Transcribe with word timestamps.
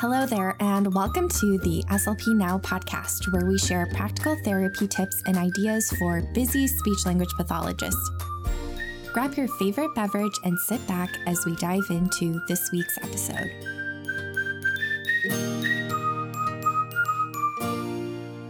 Hello 0.00 0.26
there, 0.26 0.54
and 0.60 0.94
welcome 0.94 1.28
to 1.28 1.58
the 1.58 1.82
SLP 1.90 2.28
Now 2.36 2.58
podcast, 2.58 3.32
where 3.32 3.44
we 3.46 3.58
share 3.58 3.84
practical 3.86 4.36
therapy 4.44 4.86
tips 4.86 5.20
and 5.26 5.36
ideas 5.36 5.90
for 5.98 6.22
busy 6.34 6.68
speech 6.68 7.04
language 7.04 7.32
pathologists. 7.36 8.08
Grab 9.12 9.34
your 9.34 9.48
favorite 9.48 9.92
beverage 9.96 10.38
and 10.44 10.56
sit 10.56 10.86
back 10.86 11.10
as 11.26 11.44
we 11.44 11.56
dive 11.56 11.82
into 11.90 12.40
this 12.46 12.70
week's 12.70 12.96
episode. 12.98 13.50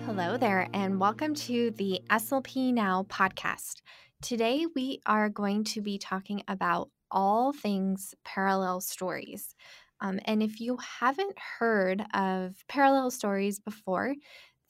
Hello 0.05 0.37
there, 0.37 0.69
and 0.75 1.01
welcome 1.01 1.35
to 1.35 1.71
the 1.71 2.03
SLP 2.11 2.75
Now 2.75 3.07
podcast. 3.09 3.81
Today, 4.21 4.67
we 4.77 5.01
are 5.07 5.31
going 5.31 5.65
to 5.65 5.81
be 5.81 5.97
talking 5.97 6.43
about 6.47 6.91
all 7.11 7.55
things 7.55 8.15
parallel 8.23 8.83
stories. 8.83 9.55
Um, 10.01 10.21
and 10.25 10.43
if 10.43 10.61
you 10.61 10.79
haven't 11.01 11.37
heard 11.59 12.05
of 12.15 12.55
parallel 12.69 13.11
stories 13.11 13.59
before, 13.59 14.15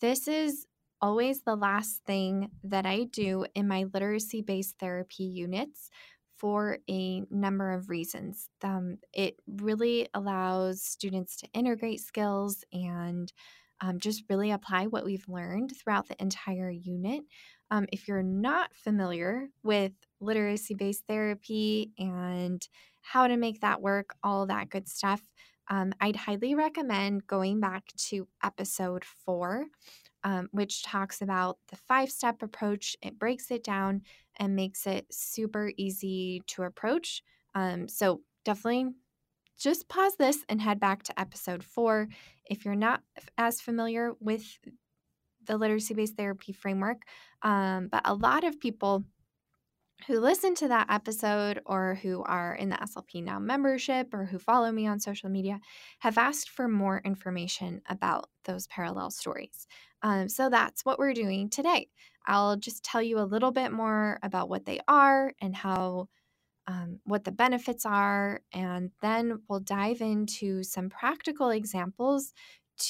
this 0.01 0.29
is 0.29 0.67
always 1.01 1.43
the 1.43 1.57
last 1.57 2.03
thing 2.07 2.51
that 2.65 2.87
I 2.87 3.05
do 3.05 3.47
in 3.55 3.69
my 3.69 3.87
literacy 3.93 4.43
based 4.43 4.77
therapy 4.79 5.25
units 5.25 5.91
for 6.37 6.79
a 6.89 7.23
number 7.31 7.73
of 7.73 7.89
reasons. 7.89 8.49
Um, 8.63 8.99
it 9.13 9.37
really 9.47 10.09
allows 10.15 10.83
students 10.83 11.37
to 11.37 11.49
integrate 11.53 12.01
skills 12.01 12.65
and 12.73 13.33
um, 13.81 13.99
just 13.99 14.25
really 14.29 14.51
apply 14.51 14.87
what 14.87 15.05
we've 15.05 15.29
learned 15.29 15.73
throughout 15.77 16.09
the 16.09 16.21
entire 16.21 16.71
unit. 16.71 17.23
Um, 17.71 17.87
if 17.93 18.09
you're 18.09 18.23
not 18.23 18.75
familiar 18.75 19.49
with 19.63 19.93
literacy 20.21 20.75
based 20.75 21.05
therapy 21.07 21.93
and 21.99 22.67
how 23.13 23.27
to 23.27 23.37
make 23.37 23.61
that 23.61 23.81
work, 23.81 24.15
all 24.23 24.47
that 24.47 24.69
good 24.69 24.89
stuff, 24.89 25.23
um, 25.71 25.93
I'd 26.01 26.17
highly 26.17 26.55
recommend 26.55 27.27
going 27.27 27.61
back 27.61 27.85
to 28.09 28.27
episode 28.43 29.05
four, 29.05 29.67
um, 30.25 30.49
which 30.53 30.83
talks 30.83 31.21
about 31.21 31.59
the 31.69 31.77
five 31.77 32.11
step 32.11 32.43
approach. 32.43 32.97
It 33.03 33.19
breaks 33.19 33.51
it 33.51 33.63
down 33.63 34.03
and 34.39 34.57
makes 34.57 34.87
it 34.87 35.07
super 35.11 35.73
easy 35.77 36.43
to 36.49 36.63
approach. 36.63 37.23
Um, 37.55 37.89
so 37.89 38.23
definitely 38.45 38.93
just 39.59 39.89
pause 39.89 40.17
this 40.17 40.45
and 40.49 40.61
head 40.61 40.81
back 40.81 41.03
to 41.05 41.21
episode 41.21 41.63
four. 41.63 42.09
If 42.47 42.65
you're 42.65 42.75
not 42.75 43.03
as 43.37 43.61
familiar 43.61 44.13
with 44.21 44.45
the 45.47 45.59
literacy 45.59 45.95
based 45.95 46.17
therapy 46.17 46.53
framework, 46.53 47.03
um, 47.43 47.89
but 47.91 48.03
a 48.05 48.15
lot 48.15 48.45
of 48.45 48.61
people 48.61 49.05
who 50.07 50.21
listen 50.21 50.55
to 50.57 50.69
that 50.69 50.87
episode 50.91 51.61
or 51.67 51.97
who 51.97 52.23
are 52.23 52.55
in 52.55 52.69
the 52.69 52.77
SLP 52.77 53.23
Now 53.23 53.39
membership 53.39 54.15
or 54.15 54.25
who 54.25 54.39
follow 54.39 54.71
me 54.71 54.87
on 54.87 55.01
social 55.01 55.29
media 55.29 55.61
have 55.99 56.17
asked 56.19 56.51
for 56.51 56.69
more 56.69 57.03
information 57.05 57.83
about 57.89 58.29
those 58.45 58.67
parallel 58.69 59.11
stories. 59.11 59.67
Um, 60.03 60.29
so 60.29 60.49
that's 60.49 60.85
what 60.85 60.99
we're 60.99 61.15
doing 61.15 61.51
today. 61.51 61.89
I'll 62.27 62.57
just 62.57 62.85
tell 62.85 63.03
you 63.03 63.19
a 63.19 63.27
little 63.27 63.51
bit 63.51 63.73
more 63.73 64.19
about 64.23 64.49
what 64.49 64.65
they 64.65 64.81
are 64.89 65.33
and 65.41 65.55
how. 65.57 66.09
Um, 66.71 67.01
what 67.05 67.25
the 67.25 67.33
benefits 67.33 67.87
are, 67.87 68.43
and 68.53 68.91
then 69.01 69.41
we'll 69.49 69.61
dive 69.61 70.03
into 70.03 70.63
some 70.63 70.91
practical 70.91 71.49
examples 71.49 72.35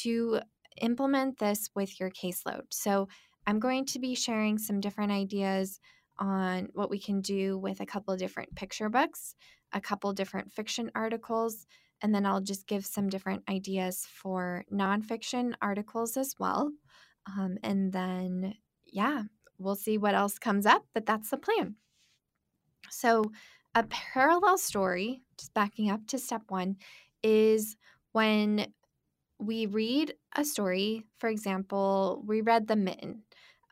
to 0.00 0.40
implement 0.82 1.38
this 1.38 1.70
with 1.76 2.00
your 2.00 2.10
caseload. 2.10 2.62
So, 2.72 3.06
I'm 3.46 3.60
going 3.60 3.86
to 3.86 4.00
be 4.00 4.16
sharing 4.16 4.58
some 4.58 4.80
different 4.80 5.12
ideas 5.12 5.78
on 6.18 6.68
what 6.74 6.90
we 6.90 6.98
can 6.98 7.20
do 7.20 7.58
with 7.58 7.80
a 7.80 7.86
couple 7.86 8.12
of 8.12 8.20
different 8.20 8.54
picture 8.54 8.88
books, 8.88 9.34
a 9.72 9.80
couple 9.80 10.12
different 10.12 10.52
fiction 10.52 10.90
articles, 10.94 11.66
and 12.02 12.14
then 12.14 12.26
I'll 12.26 12.40
just 12.40 12.66
give 12.66 12.86
some 12.86 13.08
different 13.08 13.42
ideas 13.48 14.06
for 14.10 14.64
nonfiction 14.72 15.54
articles 15.60 16.16
as 16.16 16.34
well. 16.38 16.72
Um, 17.26 17.58
and 17.62 17.92
then, 17.92 18.54
yeah, 18.86 19.22
we'll 19.58 19.76
see 19.76 19.98
what 19.98 20.14
else 20.14 20.38
comes 20.38 20.66
up, 20.66 20.84
but 20.94 21.06
that's 21.06 21.30
the 21.30 21.36
plan. 21.36 21.76
So, 22.90 23.24
a 23.74 23.82
parallel 23.84 24.58
story, 24.58 25.22
just 25.38 25.52
backing 25.54 25.90
up 25.90 26.06
to 26.08 26.18
step 26.18 26.42
one, 26.48 26.76
is 27.22 27.76
when 28.12 28.72
we 29.38 29.66
read 29.66 30.14
a 30.36 30.44
story. 30.44 31.04
For 31.18 31.28
example, 31.28 32.22
we 32.26 32.40
read 32.40 32.66
The 32.66 32.76
Mitten 32.76 33.22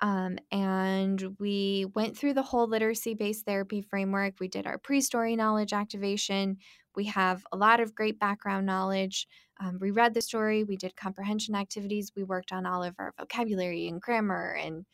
um, 0.03 0.39
and 0.51 1.37
we 1.39 1.87
went 1.95 2.17
through 2.17 2.35
the 2.35 2.43
whole 2.43 2.69
literacy 2.69 3.15
based 3.15 3.47
therapy 3.47 3.81
framework. 3.81 4.35
We 4.41 4.49
did 4.49 4.67
our 4.67 4.79
pre 4.79 5.01
story 5.01 5.37
knowledge 5.37 5.73
activation. 5.73 6.59
We 6.95 7.05
have 7.07 7.45
a 7.53 7.57
lot 7.57 7.81
of 7.81 7.95
great 7.95 8.19
background 8.19 8.67
knowledge. 8.67 9.27
Um, 9.59 9.79
we 9.81 9.91
read 9.91 10.13
the 10.13 10.21
story, 10.21 10.65
we 10.65 10.77
did 10.77 10.97
comprehension 10.97 11.55
activities, 11.55 12.13
we 12.15 12.25
worked 12.25 12.53
on 12.53 12.67
all 12.67 12.83
of 12.83 12.95
our 12.99 13.15
vocabulary 13.19 13.89
and 13.89 14.01
grammar 14.01 14.53
and 14.61 14.85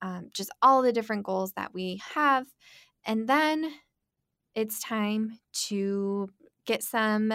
um, 0.00 0.28
just 0.32 0.50
all 0.62 0.82
the 0.82 0.92
different 0.92 1.24
goals 1.24 1.52
that 1.56 1.74
we 1.74 2.00
have. 2.14 2.46
And 3.04 3.28
then 3.28 3.72
it's 4.54 4.80
time 4.80 5.38
to 5.68 6.28
get 6.66 6.82
some 6.82 7.32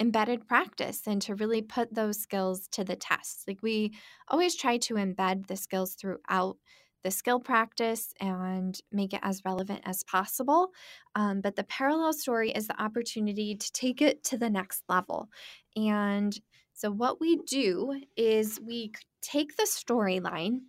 embedded 0.00 0.46
practice 0.46 1.06
and 1.06 1.20
to 1.22 1.34
really 1.34 1.62
put 1.62 1.94
those 1.94 2.18
skills 2.20 2.68
to 2.72 2.84
the 2.84 2.96
test. 2.96 3.44
Like 3.46 3.58
we 3.62 3.94
always 4.28 4.56
try 4.56 4.78
to 4.78 4.94
embed 4.94 5.46
the 5.46 5.56
skills 5.56 5.94
throughout 5.94 6.56
the 7.04 7.10
skill 7.10 7.40
practice 7.40 8.12
and 8.20 8.78
make 8.90 9.12
it 9.12 9.20
as 9.22 9.44
relevant 9.44 9.82
as 9.84 10.02
possible. 10.04 10.70
Um, 11.14 11.40
but 11.40 11.56
the 11.56 11.64
parallel 11.64 12.12
story 12.12 12.50
is 12.50 12.66
the 12.66 12.80
opportunity 12.80 13.54
to 13.54 13.72
take 13.72 14.02
it 14.02 14.24
to 14.24 14.38
the 14.38 14.50
next 14.50 14.82
level. 14.88 15.28
And 15.76 16.38
so, 16.72 16.90
what 16.90 17.20
we 17.20 17.38
do 17.46 18.00
is 18.16 18.60
we 18.64 18.92
take 19.20 19.56
the 19.56 19.64
storyline, 19.64 20.60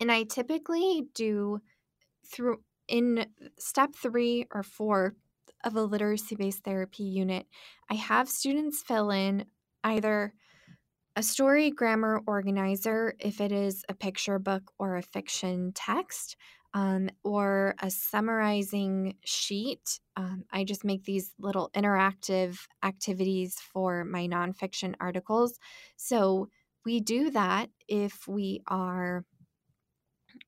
and 0.00 0.12
I 0.12 0.24
typically 0.24 1.04
do 1.14 1.60
through 2.26 2.58
in 2.86 3.26
step 3.58 3.94
three 3.94 4.46
or 4.52 4.62
four 4.62 5.14
of 5.64 5.76
a 5.76 5.82
literacy 5.82 6.36
based 6.36 6.64
therapy 6.64 7.04
unit, 7.04 7.46
I 7.90 7.94
have 7.94 8.28
students 8.28 8.82
fill 8.82 9.10
in 9.10 9.46
either 9.84 10.34
a 11.16 11.22
story 11.22 11.70
grammar 11.70 12.22
organizer 12.26 13.14
if 13.18 13.40
it 13.40 13.52
is 13.52 13.84
a 13.88 13.94
picture 13.94 14.38
book 14.38 14.72
or 14.78 14.96
a 14.96 15.02
fiction 15.02 15.72
text, 15.74 16.36
um, 16.72 17.10
or 17.24 17.74
a 17.82 17.90
summarizing 17.90 19.16
sheet. 19.24 20.00
Um, 20.16 20.44
I 20.52 20.64
just 20.64 20.84
make 20.84 21.04
these 21.04 21.34
little 21.38 21.70
interactive 21.74 22.58
activities 22.82 23.56
for 23.72 24.04
my 24.04 24.28
nonfiction 24.28 24.94
articles. 25.00 25.58
So 25.96 26.48
we 26.84 27.00
do 27.00 27.30
that 27.30 27.70
if 27.88 28.28
we 28.28 28.62
are 28.66 29.24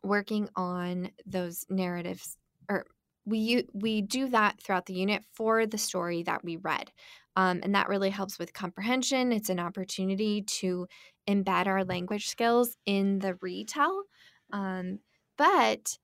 working 0.03 0.49
on 0.55 1.11
those 1.27 1.67
narratives 1.69 2.37
or 2.69 2.87
we 3.25 3.67
we 3.73 4.03
do 4.03 4.29
that 4.29 4.61
throughout 4.61 4.87
the 4.87 4.95
unit 4.95 5.25
for 5.33 5.67
the 5.67 5.79
story 5.79 6.23
that 6.25 6.45
we 6.45 6.57
read 6.57 6.91
um, 7.37 7.61
and 7.63 7.75
that 7.75 7.89
really 7.89 8.11
helps 8.11 8.39
with 8.39 8.53
comprehension. 8.53 9.33
It's 9.33 9.49
an 9.49 9.61
opportunity 9.61 10.43
to 10.43 10.87
embed 11.29 11.67
our 11.67 11.85
language 11.85 12.29
skills 12.29 12.77
in 12.85 13.21
the 13.21 13.37
retell 13.41 14.05
um, 14.53 14.99
but 15.39 15.99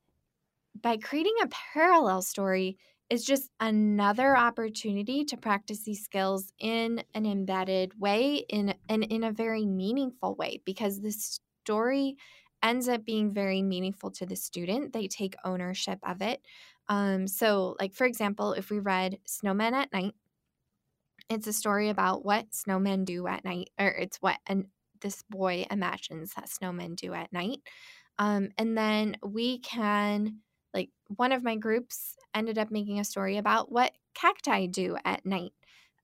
by 0.81 0.97
creating 0.97 1.35
a 1.43 1.49
parallel 1.49 2.23
story 2.23 2.79
is 3.11 3.25
just 3.25 3.51
another 3.59 4.37
opportunity 4.37 5.25
to 5.25 5.37
practice 5.37 5.83
these 5.83 6.05
skills 6.05 6.53
in 6.59 7.03
an 7.15 7.27
embedded 7.27 7.99
way 7.99 8.45
in 8.49 8.75
and 8.89 9.05
in 9.05 9.25
a 9.25 9.33
very 9.33 9.65
meaningful 9.67 10.35
way 10.35 10.61
because 10.65 11.01
the 11.01 11.13
story 11.13 12.17
ends 12.63 12.89
up 12.89 13.05
being 13.05 13.33
very 13.33 13.63
meaningful 13.63 14.11
to 14.11 14.27
the 14.27 14.37
student 14.37 14.93
they 14.93 15.07
take 15.07 15.35
ownership 15.45 15.99
of 16.03 16.23
it 16.23 16.43
um, 16.89 17.27
so, 17.29 17.77
like 17.79 17.95
for 17.95 18.07
example, 18.07 18.53
if 18.55 18.71
we 18.71 18.79
read 18.79 19.19
Snowmen 19.27 19.73
at 19.73 19.93
Night, 19.93 20.15
it's 21.29 21.47
a 21.47 21.53
story 21.53 21.91
about 21.91 22.25
what 22.25 22.51
snowmen 22.51 23.05
do 23.05 23.27
at 23.27 23.45
night, 23.45 23.71
or 23.79 23.89
it's 23.89 24.17
what 24.19 24.39
and 24.47 24.67
this 25.01 25.23
boy 25.31 25.67
imagines 25.71 26.35
that 26.35 26.47
snowmen 26.49 26.97
do 26.97 27.13
at 27.15 27.33
night. 27.33 27.61
Um, 28.19 28.49
and 28.59 28.77
then 28.77 29.17
we 29.23 29.59
can, 29.61 30.39
like, 30.75 30.91
one 31.17 31.31
of 31.33 31.45
my 31.45 31.55
groups 31.57 32.17
ended 32.35 32.59
up 32.59 32.71
making 32.71 32.99
a 32.99 33.05
story 33.05 33.37
about 33.37 33.71
what 33.71 33.93
cacti 34.15 34.67
do 34.67 34.97
at 35.05 35.25
night. 35.25 35.53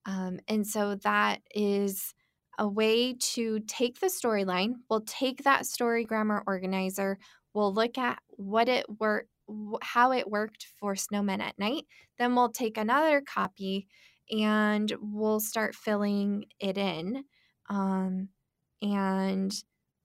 Um, 0.06 0.38
and 0.46 0.67
so 0.67 0.94
that 0.96 1.40
is 1.55 2.14
a 2.59 2.69
way 2.69 3.15
to 3.15 3.61
take 3.61 4.01
the 4.01 4.06
storyline. 4.06 4.75
We'll 4.89 5.03
take 5.03 5.45
that 5.45 5.67
story 5.67 6.05
grammar 6.05 6.43
organizer. 6.47 7.19
We'll 7.53 7.73
look 7.73 7.99
at 7.99 8.19
what 8.31 8.69
it 8.69 8.87
worked 8.99 9.29
how 9.83 10.12
it 10.12 10.29
worked 10.29 10.69
for 10.79 10.95
snowmen 10.95 11.41
at 11.41 11.59
night. 11.59 11.85
Then 12.19 12.35
we'll 12.35 12.51
take 12.51 12.79
another 12.79 13.21
copy 13.21 13.87
and 14.31 14.91
we'll 15.01 15.41
start 15.41 15.75
filling 15.75 16.47
it 16.59 16.79
in. 16.79 17.25
Um, 17.69 18.29
and 18.81 19.53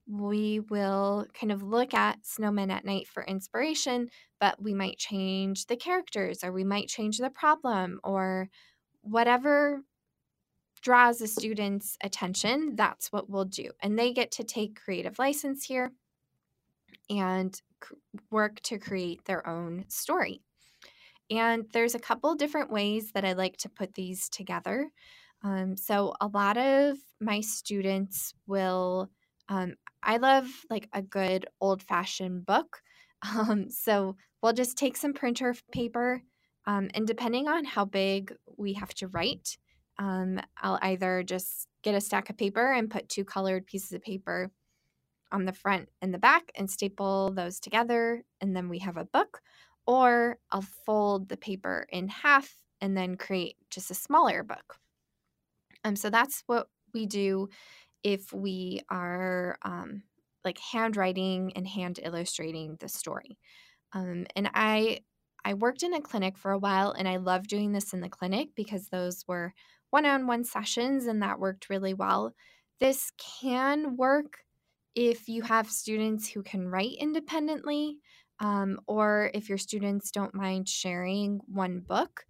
we 0.08 0.60
will 0.60 1.28
kind 1.40 1.52
of 1.52 1.62
look 1.62 1.94
at 1.94 2.24
snowmen 2.24 2.72
at 2.72 2.84
night 2.84 3.08
for 3.08 3.24
inspiration, 3.24 4.10
but 4.40 4.62
we 4.62 4.74
might 4.74 4.98
change 4.98 5.68
the 5.68 5.78
characters 5.78 6.44
or 6.44 6.52
we 6.52 6.64
might 6.64 6.88
change 6.88 7.18
the 7.18 7.30
problem 7.30 8.00
or 8.04 8.50
whatever 9.02 9.84
draws 10.82 11.22
a 11.22 11.28
student's 11.28 11.98
attention, 12.04 12.76
that's 12.76 13.12
what 13.12 13.30
we'll 13.30 13.46
do. 13.46 13.72
And 13.82 13.98
they 13.98 14.14
get 14.14 14.32
to 14.32 14.44
take 14.44 14.82
creative 14.82 15.20
license 15.20 15.66
here 15.66 15.92
and 17.10 17.60
work 18.30 18.60
to 18.62 18.78
create 18.78 19.26
their 19.26 19.48
own 19.48 19.86
story. 19.88 20.42
And 21.32 21.66
there's 21.74 21.96
a 21.96 22.00
couple 22.00 22.34
different 22.36 22.72
ways 22.72 23.12
that 23.12 23.26
I 23.26 23.34
like 23.34 23.58
to 23.58 23.70
put 23.70 23.94
these 23.94 24.30
together. 24.30 24.90
Um, 25.44 25.78
so 25.78 26.14
a 26.20 26.28
lot 26.28 26.58
of 26.58 26.98
my 27.22 27.42
students 27.42 28.34
will, 28.48 29.10
um, 29.48 29.76
I 30.02 30.18
love 30.18 30.48
like 30.70 30.90
a 30.94 31.02
good 31.02 31.46
old 31.62 31.84
fashioned 31.84 32.46
book. 32.46 32.82
Um, 33.38 33.70
so 33.70 34.16
we'll 34.42 34.54
just 34.54 34.78
take 34.78 34.96
some 34.96 35.12
printer 35.12 35.54
paper, 35.74 36.22
um, 36.66 36.90
and 36.94 37.06
depending 37.06 37.50
on 37.50 37.66
how 37.66 37.84
big 37.84 38.34
we 38.56 38.72
have 38.76 38.94
to 38.94 39.10
write, 39.10 39.58
um, 40.00 40.40
I'll 40.58 40.80
either 40.82 41.24
just 41.24 41.68
get 41.84 41.94
a 41.94 42.02
stack 42.02 42.30
of 42.30 42.38
paper 42.38 42.72
and 42.72 42.90
put 42.90 43.10
two 43.10 43.26
colored 43.26 43.68
pieces 43.68 43.92
of 43.92 44.02
paper 44.02 44.50
on 45.32 45.46
the 45.46 45.54
front 45.54 45.90
and 46.02 46.14
the 46.14 46.18
back 46.18 46.52
and 46.56 46.70
staple 46.72 47.32
those 47.32 47.60
together, 47.60 48.24
and 48.42 48.56
then 48.56 48.70
we 48.70 48.80
have 48.80 48.98
a 48.98 49.06
book. 49.06 49.42
Or 49.86 50.38
I'll 50.52 50.66
fold 50.86 51.30
the 51.30 51.38
paper 51.38 51.86
in 51.90 52.08
half 52.08 52.56
and 52.80 52.96
then 52.96 53.18
create 53.18 53.58
just 53.70 53.92
a 53.92 53.96
smaller 53.96 54.44
book. 54.44 54.78
Um, 55.84 55.96
so 55.96 56.10
that's 56.10 56.44
what 56.48 56.68
we 56.94 57.06
do 57.06 57.50
if 58.04 58.32
we 58.32 58.82
are 58.90 59.58
um, 59.64 60.04
like 60.46 60.60
handwriting 60.60 61.52
and 61.56 61.68
hand 61.68 62.00
illustrating 62.02 62.78
the 62.80 62.88
story. 62.88 63.38
Um, 63.94 64.26
and 64.36 64.50
I 64.54 65.02
I 65.44 65.54
worked 65.54 65.84
in 65.84 65.94
a 65.94 66.02
clinic 66.02 66.38
for 66.38 66.52
a 66.52 66.60
while 66.60 66.92
and 66.92 67.08
I 67.08 67.18
love 67.18 67.48
doing 67.48 67.72
this 67.72 67.94
in 67.94 68.02
the 68.02 68.10
clinic 68.10 68.50
because 68.56 68.90
those 68.90 69.24
were 69.28 69.54
one-on-one 69.92 70.44
sessions 70.44 71.06
and 71.06 71.22
that 71.22 71.40
worked 71.40 71.70
really 71.70 71.94
well. 71.94 72.34
This 72.80 73.12
can 73.42 73.98
work 73.98 74.40
if 74.96 75.28
you 75.28 75.42
have 75.44 75.70
students 75.70 76.28
who 76.30 76.44
can 76.44 76.68
write 76.68 76.96
independently 77.00 77.98
um, 78.40 78.80
or 78.88 79.32
if 79.34 79.50
your 79.50 79.58
students 79.58 80.12
don't 80.12 80.34
mind 80.34 80.68
sharing 80.68 81.40
one 81.48 81.80
book. 81.80 82.26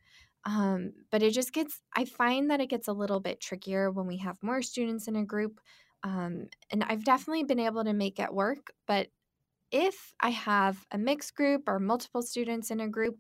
Um, 0.45 0.93
but 1.11 1.21
it 1.21 1.31
just 1.31 1.53
gets, 1.53 1.81
I 1.95 2.05
find 2.05 2.49
that 2.49 2.61
it 2.61 2.69
gets 2.69 2.87
a 2.87 2.93
little 2.93 3.19
bit 3.19 3.41
trickier 3.41 3.91
when 3.91 4.07
we 4.07 4.17
have 4.17 4.37
more 4.41 4.61
students 4.61 5.07
in 5.07 5.15
a 5.15 5.25
group. 5.25 5.59
Um, 6.03 6.47
and 6.71 6.83
I've 6.83 7.03
definitely 7.03 7.43
been 7.43 7.59
able 7.59 7.83
to 7.83 7.93
make 7.93 8.19
it 8.19 8.33
work. 8.33 8.71
But 8.87 9.07
if 9.71 10.13
I 10.19 10.29
have 10.29 10.77
a 10.91 10.97
mixed 10.97 11.35
group 11.35 11.63
or 11.67 11.79
multiple 11.79 12.21
students 12.21 12.71
in 12.71 12.79
a 12.79 12.87
group, 12.87 13.17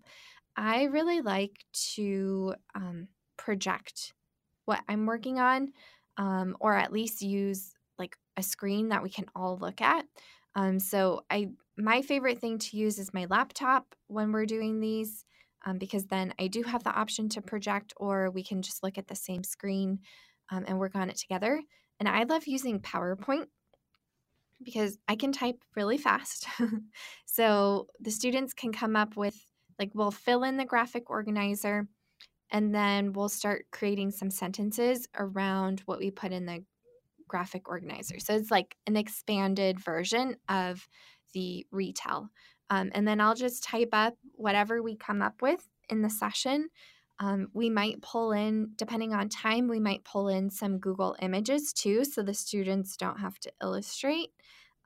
I 0.55 0.83
really 0.83 1.21
like 1.21 1.65
to 1.93 2.55
um, 2.73 3.07
project 3.37 4.13
what 4.69 4.83
I'm 4.87 5.07
working 5.07 5.39
on, 5.39 5.73
um, 6.17 6.55
or 6.59 6.75
at 6.75 6.93
least 6.93 7.23
use 7.23 7.73
like 7.97 8.15
a 8.37 8.43
screen 8.43 8.89
that 8.89 9.01
we 9.01 9.09
can 9.09 9.25
all 9.35 9.57
look 9.57 9.81
at. 9.81 10.05
Um, 10.55 10.79
so 10.79 11.23
I 11.29 11.49
my 11.75 12.03
favorite 12.03 12.39
thing 12.39 12.59
to 12.59 12.77
use 12.77 12.99
is 12.99 13.13
my 13.13 13.25
laptop 13.29 13.95
when 14.07 14.31
we're 14.31 14.45
doing 14.45 14.79
these 14.79 15.25
um, 15.65 15.79
because 15.79 16.05
then 16.05 16.33
I 16.39 16.47
do 16.47 16.61
have 16.63 16.83
the 16.83 16.93
option 16.93 17.29
to 17.29 17.41
project 17.41 17.93
or 17.97 18.29
we 18.29 18.43
can 18.43 18.61
just 18.61 18.83
look 18.83 18.97
at 18.97 19.07
the 19.07 19.15
same 19.15 19.43
screen 19.43 19.99
um, 20.51 20.65
and 20.67 20.77
work 20.77 20.95
on 20.95 21.09
it 21.09 21.17
together. 21.17 21.61
And 21.99 22.07
I 22.07 22.23
love 22.23 22.47
using 22.47 22.79
PowerPoint 22.79 23.47
because 24.63 24.99
I 25.07 25.15
can 25.15 25.31
type 25.31 25.63
really 25.75 25.97
fast. 25.97 26.47
so 27.25 27.87
the 27.99 28.11
students 28.11 28.53
can 28.53 28.71
come 28.71 28.95
up 28.95 29.15
with, 29.15 29.35
like, 29.79 29.91
we'll 29.93 30.11
fill 30.11 30.43
in 30.43 30.57
the 30.57 30.65
graphic 30.65 31.09
organizer 31.09 31.87
and 32.51 32.73
then 32.73 33.13
we'll 33.13 33.29
start 33.29 33.65
creating 33.71 34.11
some 34.11 34.29
sentences 34.29 35.07
around 35.17 35.81
what 35.85 35.99
we 35.99 36.11
put 36.11 36.31
in 36.31 36.45
the 36.45 36.63
graphic 37.27 37.69
organizer. 37.69 38.19
So 38.19 38.35
it's 38.35 38.51
like 38.51 38.75
an 38.87 38.97
expanded 38.97 39.79
version 39.79 40.35
of 40.49 40.87
the 41.33 41.65
retell. 41.71 42.29
Um, 42.69 42.91
and 42.93 43.07
then 43.07 43.21
I'll 43.21 43.35
just 43.35 43.63
type 43.63 43.89
up 43.93 44.15
whatever 44.33 44.81
we 44.81 44.95
come 44.95 45.21
up 45.21 45.41
with 45.41 45.67
in 45.89 46.01
the 46.01 46.09
session. 46.09 46.69
Um, 47.19 47.49
we 47.53 47.69
might 47.69 48.01
pull 48.01 48.31
in, 48.31 48.71
depending 48.77 49.13
on 49.13 49.27
time, 49.29 49.67
we 49.67 49.79
might 49.79 50.05
pull 50.05 50.29
in 50.29 50.49
some 50.49 50.79
Google 50.79 51.17
images 51.21 51.73
too, 51.73 52.05
so 52.05 52.23
the 52.23 52.33
students 52.33 52.95
don't 52.95 53.19
have 53.19 53.37
to 53.39 53.51
illustrate. 53.61 54.29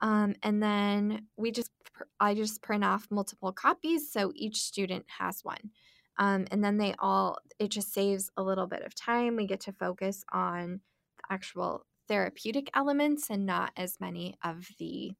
Um, 0.00 0.34
and 0.42 0.62
then 0.62 1.28
we 1.36 1.52
just, 1.52 1.70
I 2.18 2.34
just 2.34 2.60
print 2.60 2.84
off 2.84 3.06
multiple 3.10 3.52
copies 3.52 4.10
so 4.10 4.32
each 4.34 4.56
student 4.60 5.04
has 5.18 5.44
one. 5.44 5.70
Um, 6.18 6.46
and 6.50 6.62
then 6.62 6.76
they 6.76 6.94
all, 6.98 7.38
it 7.58 7.70
just 7.70 7.92
saves 7.92 8.30
a 8.36 8.42
little 8.42 8.66
bit 8.66 8.82
of 8.82 8.94
time. 8.94 9.36
We 9.36 9.46
get 9.46 9.60
to 9.60 9.72
focus 9.72 10.24
on 10.32 10.80
the 11.18 11.34
actual 11.34 11.86
therapeutic 12.06 12.70
elements 12.74 13.30
and 13.30 13.46
not 13.46 13.72
as 13.76 13.98
many 14.00 14.36
of 14.44 14.68
the 14.78 15.12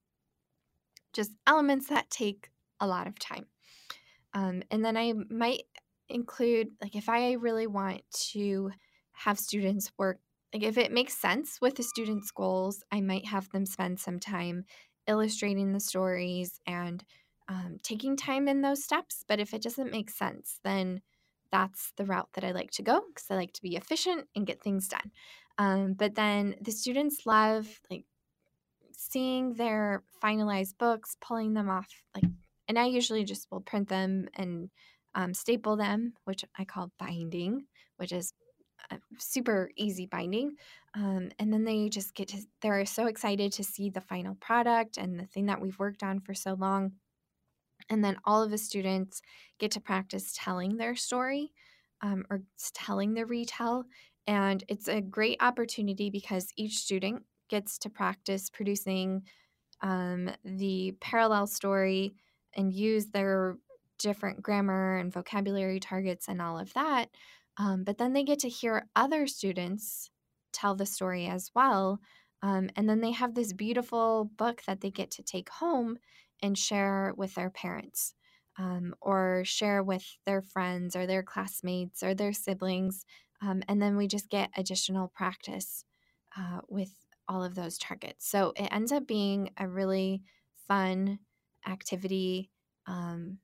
just 1.13 1.33
elements 1.47 1.89
that 1.89 2.11
take 2.11 2.51
a 2.81 2.87
lot 2.87 3.07
of 3.07 3.19
time. 3.19 3.47
Um, 4.35 4.63
and 4.71 4.85
then 4.85 4.97
I 4.97 5.15
might 5.31 5.63
include, 6.09 6.69
like, 6.83 6.97
if 6.97 7.09
I 7.09 7.33
really 7.33 7.67
want 7.67 8.03
to 8.33 8.73
have 9.13 9.39
students 9.39 9.93
work, 9.97 10.19
like, 10.53 10.63
if 10.63 10.77
it 10.77 10.93
makes 10.93 11.15
sense 11.15 11.59
with 11.61 11.77
the 11.77 11.83
students' 11.83 12.31
goals, 12.31 12.85
I 12.93 13.01
might 13.01 13.27
have 13.27 13.49
them 13.51 13.65
spend 13.65 13.99
some 14.01 14.19
time 14.19 14.65
illustrating 15.07 15.73
the 15.73 15.81
stories 15.81 16.61
and 16.67 17.05
um, 17.49 17.79
taking 17.83 18.17
time 18.17 18.49
in 18.49 18.63
those 18.63 18.85
steps. 18.85 19.25
But 19.27 19.41
if 19.41 19.55
it 19.55 19.63
doesn't 19.63 19.93
make 19.93 20.11
sense, 20.11 20.61
then 20.65 21.03
that's 21.53 21.93
the 21.97 22.05
route 22.05 22.31
that 22.35 22.45
I 22.45 22.53
like 22.53 22.71
to 22.73 22.83
go 22.83 23.03
because 23.09 23.27
I 23.31 23.35
like 23.37 23.53
to 23.53 23.63
be 23.63 23.77
efficient 23.77 24.27
and 24.35 24.47
get 24.47 24.63
things 24.63 24.89
done. 24.89 25.11
Um, 25.59 25.93
but 25.95 26.15
then 26.15 26.57
the 26.61 26.73
students 26.73 27.27
love 27.27 27.69
like 27.91 28.05
seeing 28.93 29.55
their 29.55 30.03
finalized 30.23 30.79
books, 30.79 31.17
pulling 31.21 31.55
them 31.55 31.71
off, 31.71 31.89
like, 32.15 32.25
and 32.67 32.79
I 32.79 32.87
usually 32.87 33.25
just 33.25 33.47
will 33.51 33.61
print 33.61 33.89
them 33.89 34.29
and 34.35 34.71
um, 35.15 35.35
staple 35.35 35.77
them, 35.77 36.15
which 36.25 36.45
I 36.59 36.65
call 36.65 36.91
binding, 36.99 37.67
which 37.99 38.11
is 38.11 38.33
super 39.19 39.71
easy 39.77 40.07
binding. 40.07 40.57
Um, 40.95 41.31
and 41.39 41.53
then 41.53 41.65
they 41.65 41.89
just 41.89 42.15
get 42.15 42.29
to, 42.29 42.39
they're 42.61 42.85
so 42.87 43.07
excited 43.07 43.53
to 43.53 43.65
see 43.65 43.91
the 43.91 44.01
final 44.01 44.35
product 44.37 44.97
and 44.97 45.19
the 45.19 45.27
thing 45.27 45.47
that 45.47 45.61
we've 45.61 45.79
worked 45.79 46.03
on 46.03 46.21
for 46.21 46.35
so 46.35 46.55
long. 46.55 46.93
And 47.91 48.05
then 48.05 48.17
all 48.25 48.43
of 48.43 48.51
the 48.51 48.59
students 48.59 49.21
get 49.59 49.71
to 49.73 49.81
practice 49.81 50.35
telling 50.37 50.77
their 50.77 50.97
story 50.97 51.53
um, 52.01 52.25
or 52.31 52.43
telling 52.73 53.15
the 53.15 53.27
retell. 53.27 53.85
And 54.27 54.65
it's 54.69 54.89
a 54.89 55.01
great 55.01 55.39
opportunity 55.41 56.11
because 56.11 56.53
each 56.57 56.79
student 56.79 57.23
gets 57.49 57.79
to 57.79 57.91
practice 57.91 58.49
producing 58.49 59.23
um, 59.81 60.31
the 60.45 60.95
parallel 61.01 61.47
story 61.47 62.15
and 62.57 62.73
use 62.73 63.07
their 63.07 63.57
different 63.99 64.43
grammar 64.43 64.97
and 64.97 65.13
vocabulary 65.13 65.81
targets 65.81 66.29
and 66.29 66.41
all 66.41 66.59
of 66.59 66.73
that. 66.75 67.09
Um, 67.59 67.85
but 67.85 67.99
then 67.99 68.13
they 68.13 68.25
get 68.25 68.41
to 68.41 68.49
hear 68.49 68.89
other 68.97 69.27
students 69.27 70.11
tell 70.53 70.75
the 70.75 70.87
story 70.87 71.27
as 71.27 71.51
well. 71.55 72.01
Um, 72.43 72.71
and 72.77 72.89
then 72.89 73.01
they 73.01 73.13
have 73.13 73.35
this 73.35 73.53
beautiful 73.53 74.31
book 74.37 74.63
that 74.67 74.81
they 74.81 74.91
get 74.91 75.11
to 75.13 75.23
take 75.23 75.49
home 75.49 75.99
and 76.43 76.57
share 76.59 77.13
with 77.17 77.35
their 77.35 77.51
parents 77.51 78.15
um, 78.59 78.95
or 79.01 79.43
share 79.45 79.83
with 79.83 80.17
their 80.27 80.43
friends 80.43 80.95
or 80.95 81.07
their 81.07 81.23
classmates 81.23 82.03
or 82.03 82.15
their 82.15 82.33
siblings. 82.33 83.05
Um, 83.41 83.63
and 83.69 83.81
then 83.83 83.97
we 83.97 84.07
just 84.07 84.31
get 84.31 84.51
additional 84.57 85.09
practice 85.09 85.85
uh, 86.37 86.61
with 86.69 86.93
all 87.29 87.43
of 87.43 87.55
those 87.55 87.79
targets. 87.79 88.29
So 88.29 88.53
it 88.57 88.69
ends 88.71 88.93
up 88.93 89.07
being 89.07 89.51
a 89.57 89.69
really 89.69 90.23
fun 90.69 91.19
activity. 91.67 92.51
Um, 92.87 93.39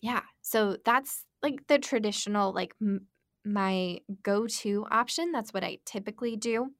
yeah. 0.00 0.22
So 0.42 0.76
that's 0.84 1.26
like 1.42 1.66
the 1.68 1.78
traditional, 1.78 2.52
like 2.52 2.74
m- 2.80 3.08
my 3.44 4.00
go 4.22 4.46
to 4.46 4.86
option. 4.90 5.32
That's 5.32 5.52
what 5.52 5.64
I 5.64 5.78
typically 5.84 6.36
do, 6.36 6.72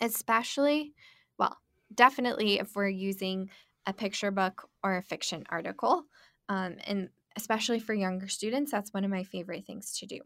especially, 0.00 0.94
well, 1.38 1.56
definitely 1.94 2.58
if 2.58 2.74
we're 2.74 2.88
using 2.88 3.50
a 3.86 3.92
picture 3.92 4.30
book 4.30 4.68
or 4.82 4.96
a 4.96 5.02
fiction 5.02 5.44
article. 5.48 6.04
Um, 6.48 6.76
and 6.86 7.08
especially 7.36 7.78
for 7.78 7.94
younger 7.94 8.28
students, 8.28 8.70
that's 8.70 8.92
one 8.92 9.04
of 9.04 9.10
my 9.10 9.22
favorite 9.22 9.66
things 9.66 9.96
to 9.98 10.06
do. 10.06 10.20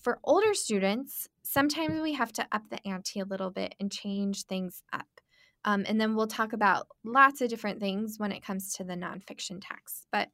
For 0.00 0.18
older 0.24 0.54
students, 0.54 1.28
sometimes 1.42 2.00
we 2.00 2.14
have 2.14 2.32
to 2.34 2.46
up 2.52 2.62
the 2.70 2.86
ante 2.86 3.20
a 3.20 3.24
little 3.24 3.50
bit 3.50 3.74
and 3.78 3.92
change 3.92 4.44
things 4.44 4.82
up. 4.92 5.06
Um, 5.64 5.84
and 5.86 6.00
then 6.00 6.14
we'll 6.14 6.26
talk 6.26 6.52
about 6.52 6.86
lots 7.04 7.42
of 7.42 7.50
different 7.50 7.80
things 7.80 8.18
when 8.18 8.32
it 8.32 8.44
comes 8.44 8.74
to 8.74 8.84
the 8.84 8.94
nonfiction 8.94 9.60
text. 9.60 10.06
But 10.10 10.28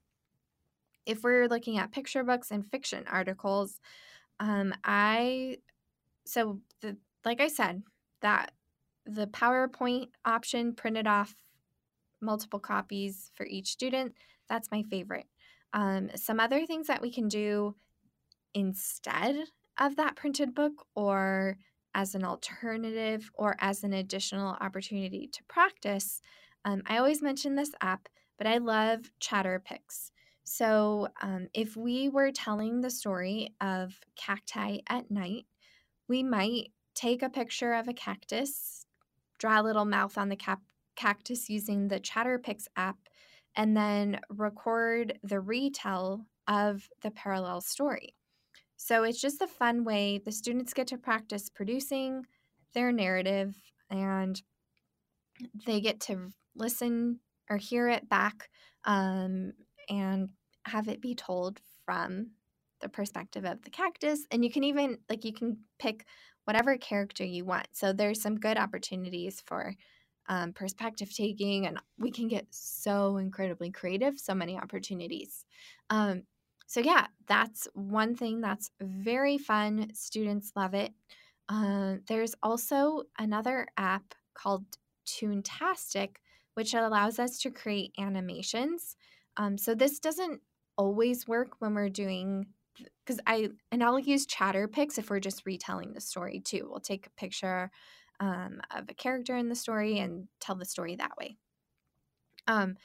if 1.05 1.23
we're 1.23 1.49
looking 1.49 1.79
at 1.79 1.93
picture 1.93 2.23
books 2.23 2.51
and 2.51 2.67
fiction 2.67 3.05
articles, 3.09 3.81
um, 4.39 4.75
I 4.85 5.59
so 6.25 6.61
the 6.81 6.97
like 7.25 7.41
I 7.41 7.49
said 7.49 7.83
that 8.21 8.53
the 9.05 9.27
PowerPoint 9.27 10.09
option 10.25 10.75
printed 10.75 11.07
off 11.07 11.35
multiple 12.21 12.59
copies 12.59 13.31
for 13.35 13.47
each 13.47 13.69
student. 13.69 14.15
That's 14.49 14.71
my 14.71 14.83
favorite. 14.83 15.27
Um, 15.73 16.11
some 16.15 16.41
other 16.41 16.67
things 16.67 16.87
that 16.87 17.03
we 17.03 17.11
can 17.11 17.29
do 17.29 17.75
instead 18.55 19.37
of 19.79 19.97
that 19.97 20.17
printed 20.17 20.55
book 20.55 20.87
or 20.95 21.59
as 21.95 22.15
an 22.15 22.25
alternative 22.25 23.31
or 23.35 23.57
as 23.61 23.85
an 23.85 23.93
additional 23.93 24.57
opportunity 24.61 25.29
to 25.33 25.43
practice, 25.45 26.21
um, 26.65 26.83
I 26.87 26.99
always 26.99 27.23
mention 27.23 27.55
this 27.55 27.73
app, 27.81 28.09
but 28.39 28.47
I 28.47 28.59
love 28.59 29.11
Chatterpix. 29.21 30.11
So, 30.45 31.09
um, 31.23 31.49
if 31.55 31.77
we 31.77 32.09
were 32.09 32.31
telling 32.31 32.81
the 32.81 32.91
story 32.91 33.55
of 33.61 33.99
cacti 34.15 34.79
at 34.89 35.11
night, 35.11 35.47
we 36.09 36.23
might 36.23 36.73
take 36.95 37.23
a 37.23 37.31
picture 37.31 37.73
of 37.73 37.89
a 37.89 37.93
cactus, 37.93 38.87
draw 39.39 39.61
a 39.61 39.65
little 39.65 39.85
mouth 39.85 40.17
on 40.17 40.29
the 40.29 40.37
cap- 40.37 40.63
cactus 40.97 41.49
using 41.49 41.89
the 41.89 42.01
Chatterpix 42.01 42.65
app, 42.77 42.97
and 43.55 43.77
then 43.77 44.21
record 44.29 45.19
the 45.23 45.41
retell 45.41 46.27
of 46.49 46.89
the 47.03 47.11
parallel 47.11 47.61
story. 47.61 48.15
So 48.77 49.05
it's 49.05 49.21
just 49.21 49.41
a 49.41 49.47
fun 49.47 49.85
way 49.85 50.19
the 50.19 50.33
students 50.33 50.75
get 50.75 50.89
to 50.89 50.99
practice 50.99 51.49
producing 51.49 52.27
their 52.75 52.93
narrative 52.93 53.57
and 53.91 54.41
they 55.67 55.81
get 55.81 56.01
to 56.01 56.29
listen 56.55 57.21
or 57.49 57.57
hear 57.57 57.89
it 57.89 58.09
back 58.09 58.49
um, 58.85 59.53
and 59.89 60.29
have 60.67 60.89
it 60.89 61.01
be 61.01 61.15
told 61.15 61.61
from 61.85 62.33
the 62.81 62.89
perspective 62.89 63.45
of 63.45 63.63
the 63.63 63.71
cactus. 63.71 64.27
And 64.31 64.45
you 64.45 64.51
can 64.51 64.65
even, 64.65 64.99
like, 65.09 65.25
you 65.25 65.33
can 65.33 65.59
pick 65.79 66.05
whatever 66.45 66.77
character 66.77 67.25
you 67.25 67.45
want. 67.45 67.69
So 67.73 67.93
there's 67.93 68.21
some 68.21 68.37
good 68.39 68.59
opportunities 68.59 69.43
for 69.47 69.75
um, 70.29 70.53
perspective 70.53 71.15
taking, 71.15 71.67
and 71.67 71.79
we 71.99 72.11
can 72.11 72.29
get 72.29 72.47
so 72.51 73.17
incredibly 73.17 73.71
creative, 73.71 74.19
so 74.19 74.35
many 74.35 74.59
opportunities. 74.59 75.45
Um, 75.91 76.23
so, 76.67 76.81
yeah, 76.81 77.07
that's 77.29 77.69
one 77.75 78.15
thing 78.17 78.41
that's 78.41 78.71
very 78.81 79.39
fun. 79.39 79.91
Students 79.95 80.53
love 80.57 80.75
it. 80.75 80.93
Uh, 81.49 81.97
there's 82.09 82.35
also 82.43 83.05
another 83.19 83.69
app 83.77 84.15
called 84.35 84.65
Toontastic, 85.07 86.17
which 86.55 86.75
allows 86.75 87.19
us 87.19 87.39
to 87.39 87.51
create 87.51 87.93
animations. 87.99 88.97
Um, 89.37 89.57
so, 89.57 89.75
this 89.75 90.01
doesn't 90.01 90.41
always 90.77 91.29
work 91.29 91.61
when 91.61 91.75
we're 91.75 91.89
doing 91.89 92.47
because 93.05 93.21
I 93.27 93.51
and 93.73 93.83
I'll 93.83 93.99
use 93.99 94.27
chatter 94.27 94.69
Chatterpix 94.69 94.99
if 94.99 95.09
we're 95.09 95.21
just 95.21 95.47
retelling 95.47 95.93
the 95.93 96.01
story 96.01 96.41
too. 96.41 96.67
We'll 96.69 96.81
take 96.81 97.07
a 97.07 97.11
picture 97.11 97.71
um, 98.21 98.61
of 98.75 98.85
a 98.89 98.95
character 98.95 99.37
in 99.37 99.49
the 99.49 99.55
story 99.55 99.99
and 99.99 100.29
tell 100.41 100.57
the 100.57 100.65
story 100.65 100.97
that 100.97 101.17
way. 101.19 101.37
Um, 102.47 102.77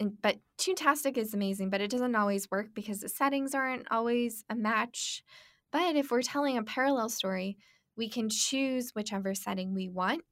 and, 0.00 0.20
but 0.20 0.36
Toontastic 0.58 1.16
is 1.16 1.34
amazing, 1.34 1.70
but 1.70 1.80
it 1.80 1.90
doesn't 1.90 2.16
always 2.16 2.50
work 2.50 2.68
because 2.74 3.00
the 3.00 3.08
settings 3.08 3.54
aren't 3.54 3.90
always 3.90 4.44
a 4.50 4.54
match. 4.54 5.22
But 5.70 5.96
if 5.96 6.10
we're 6.10 6.22
telling 6.22 6.58
a 6.58 6.62
parallel 6.62 7.08
story, 7.08 7.56
we 7.96 8.08
can 8.08 8.28
choose 8.28 8.90
whichever 8.94 9.34
setting 9.34 9.74
we 9.74 9.88
want. 9.88 10.22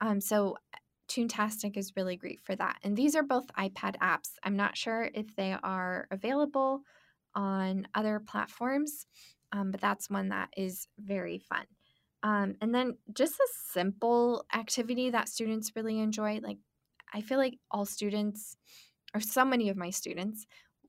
Um, 0.00 0.20
so 0.20 0.56
Toontastic 1.08 1.76
is 1.76 1.92
really 1.96 2.16
great 2.16 2.40
for 2.40 2.54
that. 2.56 2.78
And 2.82 2.96
these 2.96 3.14
are 3.14 3.22
both 3.22 3.46
iPad 3.58 3.96
apps. 3.98 4.30
I'm 4.42 4.56
not 4.56 4.76
sure 4.76 5.10
if 5.12 5.34
they 5.36 5.54
are 5.62 6.06
available 6.10 6.82
on 7.34 7.86
other 7.94 8.20
platforms, 8.20 9.06
um, 9.52 9.70
but 9.70 9.80
that's 9.80 10.08
one 10.08 10.28
that 10.28 10.50
is 10.56 10.88
very 10.98 11.38
fun. 11.38 11.64
Um, 12.22 12.56
and 12.60 12.74
then 12.74 12.98
just 13.14 13.34
a 13.34 13.48
simple 13.72 14.44
activity 14.54 15.10
that 15.10 15.28
students 15.28 15.72
really 15.74 15.98
enjoy. 15.98 16.40
Like, 16.42 16.58
I 17.12 17.20
feel 17.22 17.38
like 17.38 17.58
all 17.70 17.86
students, 17.86 18.56
or 19.14 19.20
so 19.20 19.44
many 19.44 19.68
of 19.68 19.76
my 19.76 19.90
students, 19.90 20.46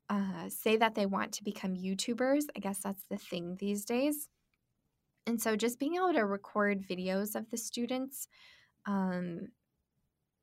uh, 0.10 0.50
say 0.50 0.76
that 0.76 0.94
they 0.94 1.06
want 1.06 1.32
to 1.34 1.44
become 1.44 1.74
YouTubers. 1.74 2.44
I 2.56 2.60
guess 2.60 2.80
that's 2.84 3.04
the 3.10 3.18
thing 3.18 3.56
these 3.60 3.86
days. 3.86 4.28
And 5.26 5.42
so 5.42 5.56
just 5.56 5.80
being 5.80 5.96
able 5.96 6.14
to 6.14 6.26
record 6.26 6.86
videos 6.86 7.36
of 7.36 7.50
the 7.50 7.58
students 7.58 8.28
um, 8.86 9.48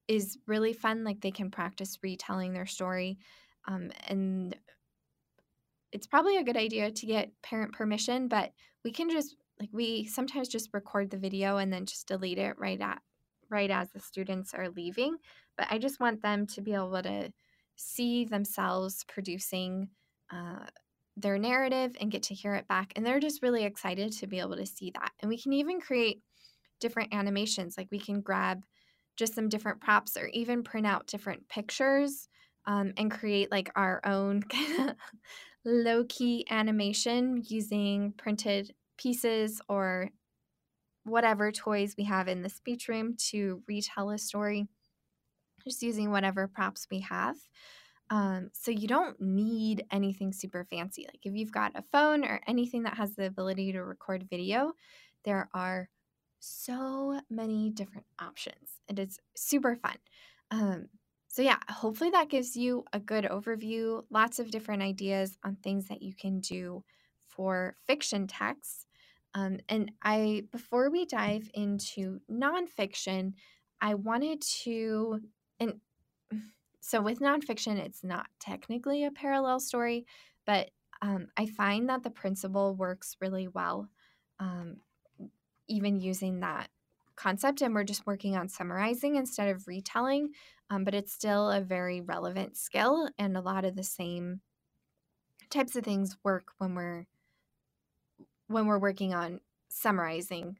is 0.06 0.38
really 0.46 0.72
fun. 0.72 1.04
Like 1.04 1.20
they 1.20 1.30
can 1.30 1.50
practice 1.50 1.98
retelling 2.02 2.52
their 2.54 2.66
story. 2.66 3.18
Um, 3.66 3.90
and 4.06 4.56
it's 5.92 6.06
probably 6.06 6.38
a 6.38 6.44
good 6.44 6.56
idea 6.56 6.90
to 6.90 7.06
get 7.06 7.32
parent 7.42 7.72
permission, 7.72 8.28
but 8.28 8.52
we 8.84 8.92
can 8.92 9.10
just 9.10 9.36
like 9.60 9.70
we 9.72 10.06
sometimes 10.06 10.48
just 10.48 10.70
record 10.72 11.10
the 11.10 11.16
video 11.16 11.56
and 11.56 11.72
then 11.72 11.86
just 11.86 12.06
delete 12.06 12.38
it 12.38 12.58
right 12.58 12.80
at 12.80 13.00
right 13.50 13.70
as 13.70 13.90
the 13.90 14.00
students 14.00 14.54
are 14.54 14.68
leaving. 14.68 15.16
But 15.56 15.68
I 15.70 15.78
just 15.78 16.00
want 16.00 16.22
them 16.22 16.46
to 16.48 16.60
be 16.60 16.74
able 16.74 17.02
to 17.02 17.32
see 17.76 18.24
themselves 18.24 19.04
producing 19.08 19.88
uh, 20.32 20.66
their 21.16 21.38
narrative 21.38 21.96
and 22.00 22.10
get 22.10 22.24
to 22.24 22.34
hear 22.34 22.54
it 22.54 22.68
back. 22.68 22.92
And 22.94 23.04
they're 23.04 23.20
just 23.20 23.42
really 23.42 23.64
excited 23.64 24.12
to 24.12 24.26
be 24.26 24.40
able 24.40 24.56
to 24.56 24.66
see 24.66 24.92
that. 24.94 25.12
And 25.20 25.28
we 25.28 25.38
can 25.38 25.52
even 25.52 25.80
create 25.80 26.22
different 26.80 27.14
animations. 27.14 27.76
Like 27.76 27.88
we 27.90 27.98
can 27.98 28.20
grab 28.20 28.62
just 29.16 29.34
some 29.34 29.48
different 29.48 29.80
props 29.80 30.16
or 30.16 30.26
even 30.28 30.62
print 30.62 30.86
out 30.86 31.06
different 31.06 31.48
pictures 31.48 32.28
um, 32.66 32.92
and 32.96 33.10
create 33.10 33.50
like 33.50 33.70
our 33.74 34.00
own 34.04 34.42
kind 34.48 34.90
of 34.90 34.96
low 35.64 36.04
key 36.08 36.46
animation 36.50 37.42
using 37.48 38.12
printed 38.16 38.72
pieces 38.98 39.62
or 39.68 40.10
whatever 41.04 41.52
toys 41.52 41.94
we 41.96 42.04
have 42.04 42.28
in 42.28 42.42
the 42.42 42.48
speech 42.50 42.88
room 42.88 43.16
to 43.30 43.62
retell 43.66 44.10
a 44.10 44.18
story, 44.18 44.68
just 45.64 45.82
using 45.82 46.10
whatever 46.10 46.48
props 46.48 46.86
we 46.90 47.00
have. 47.00 47.36
Um, 48.10 48.50
so 48.54 48.70
you 48.70 48.88
don't 48.88 49.20
need 49.20 49.84
anything 49.92 50.32
super 50.32 50.64
fancy. 50.64 51.06
Like 51.06 51.20
if 51.24 51.34
you've 51.34 51.52
got 51.52 51.72
a 51.76 51.84
phone 51.92 52.24
or 52.24 52.40
anything 52.46 52.84
that 52.84 52.96
has 52.96 53.14
the 53.16 53.26
ability 53.26 53.72
to 53.72 53.84
record 53.84 54.28
video, 54.30 54.74
there 55.24 55.48
are 55.54 55.90
so 56.40 57.20
many 57.30 57.70
different 57.70 58.06
options. 58.20 58.80
And 58.88 58.98
It 58.98 59.10
is 59.10 59.20
super 59.36 59.76
fun. 59.76 59.96
Um, 60.50 60.88
so, 61.28 61.42
yeah, 61.42 61.58
hopefully 61.70 62.10
that 62.10 62.30
gives 62.30 62.56
you 62.56 62.84
a 62.92 63.00
good 63.00 63.24
overview, 63.24 64.04
lots 64.10 64.38
of 64.40 64.50
different 64.50 64.82
ideas 64.82 65.38
on 65.44 65.56
things 65.56 65.88
that 65.88 66.02
you 66.02 66.14
can 66.14 66.40
do 66.40 66.84
for 67.28 67.76
fiction 67.86 68.26
texts. 68.26 68.87
Um, 69.34 69.58
and 69.68 69.92
I, 70.02 70.44
before 70.52 70.90
we 70.90 71.04
dive 71.04 71.50
into 71.54 72.20
nonfiction, 72.30 73.34
I 73.80 73.94
wanted 73.94 74.42
to, 74.62 75.20
and 75.60 75.74
so 76.80 77.00
with 77.00 77.20
nonfiction, 77.20 77.78
it's 77.78 78.02
not 78.02 78.26
technically 78.40 79.04
a 79.04 79.10
parallel 79.10 79.60
story, 79.60 80.06
but 80.46 80.70
um, 81.02 81.28
I 81.36 81.46
find 81.46 81.88
that 81.88 82.02
the 82.02 82.10
principle 82.10 82.74
works 82.74 83.16
really 83.20 83.48
well, 83.48 83.88
um, 84.40 84.78
even 85.68 86.00
using 86.00 86.40
that 86.40 86.70
concept. 87.16 87.62
And 87.62 87.74
we're 87.74 87.84
just 87.84 88.06
working 88.06 88.36
on 88.36 88.48
summarizing 88.48 89.16
instead 89.16 89.48
of 89.48 89.68
retelling, 89.68 90.30
um, 90.70 90.84
but 90.84 90.94
it's 90.94 91.12
still 91.12 91.50
a 91.50 91.60
very 91.60 92.00
relevant 92.00 92.56
skill. 92.56 93.08
And 93.18 93.36
a 93.36 93.40
lot 93.40 93.64
of 93.64 93.76
the 93.76 93.84
same 93.84 94.40
types 95.50 95.76
of 95.76 95.84
things 95.84 96.16
work 96.24 96.52
when 96.58 96.74
we're 96.74 97.06
when 98.48 98.66
we're 98.66 98.78
working 98.78 99.14
on 99.14 99.40
summarizing 99.68 100.58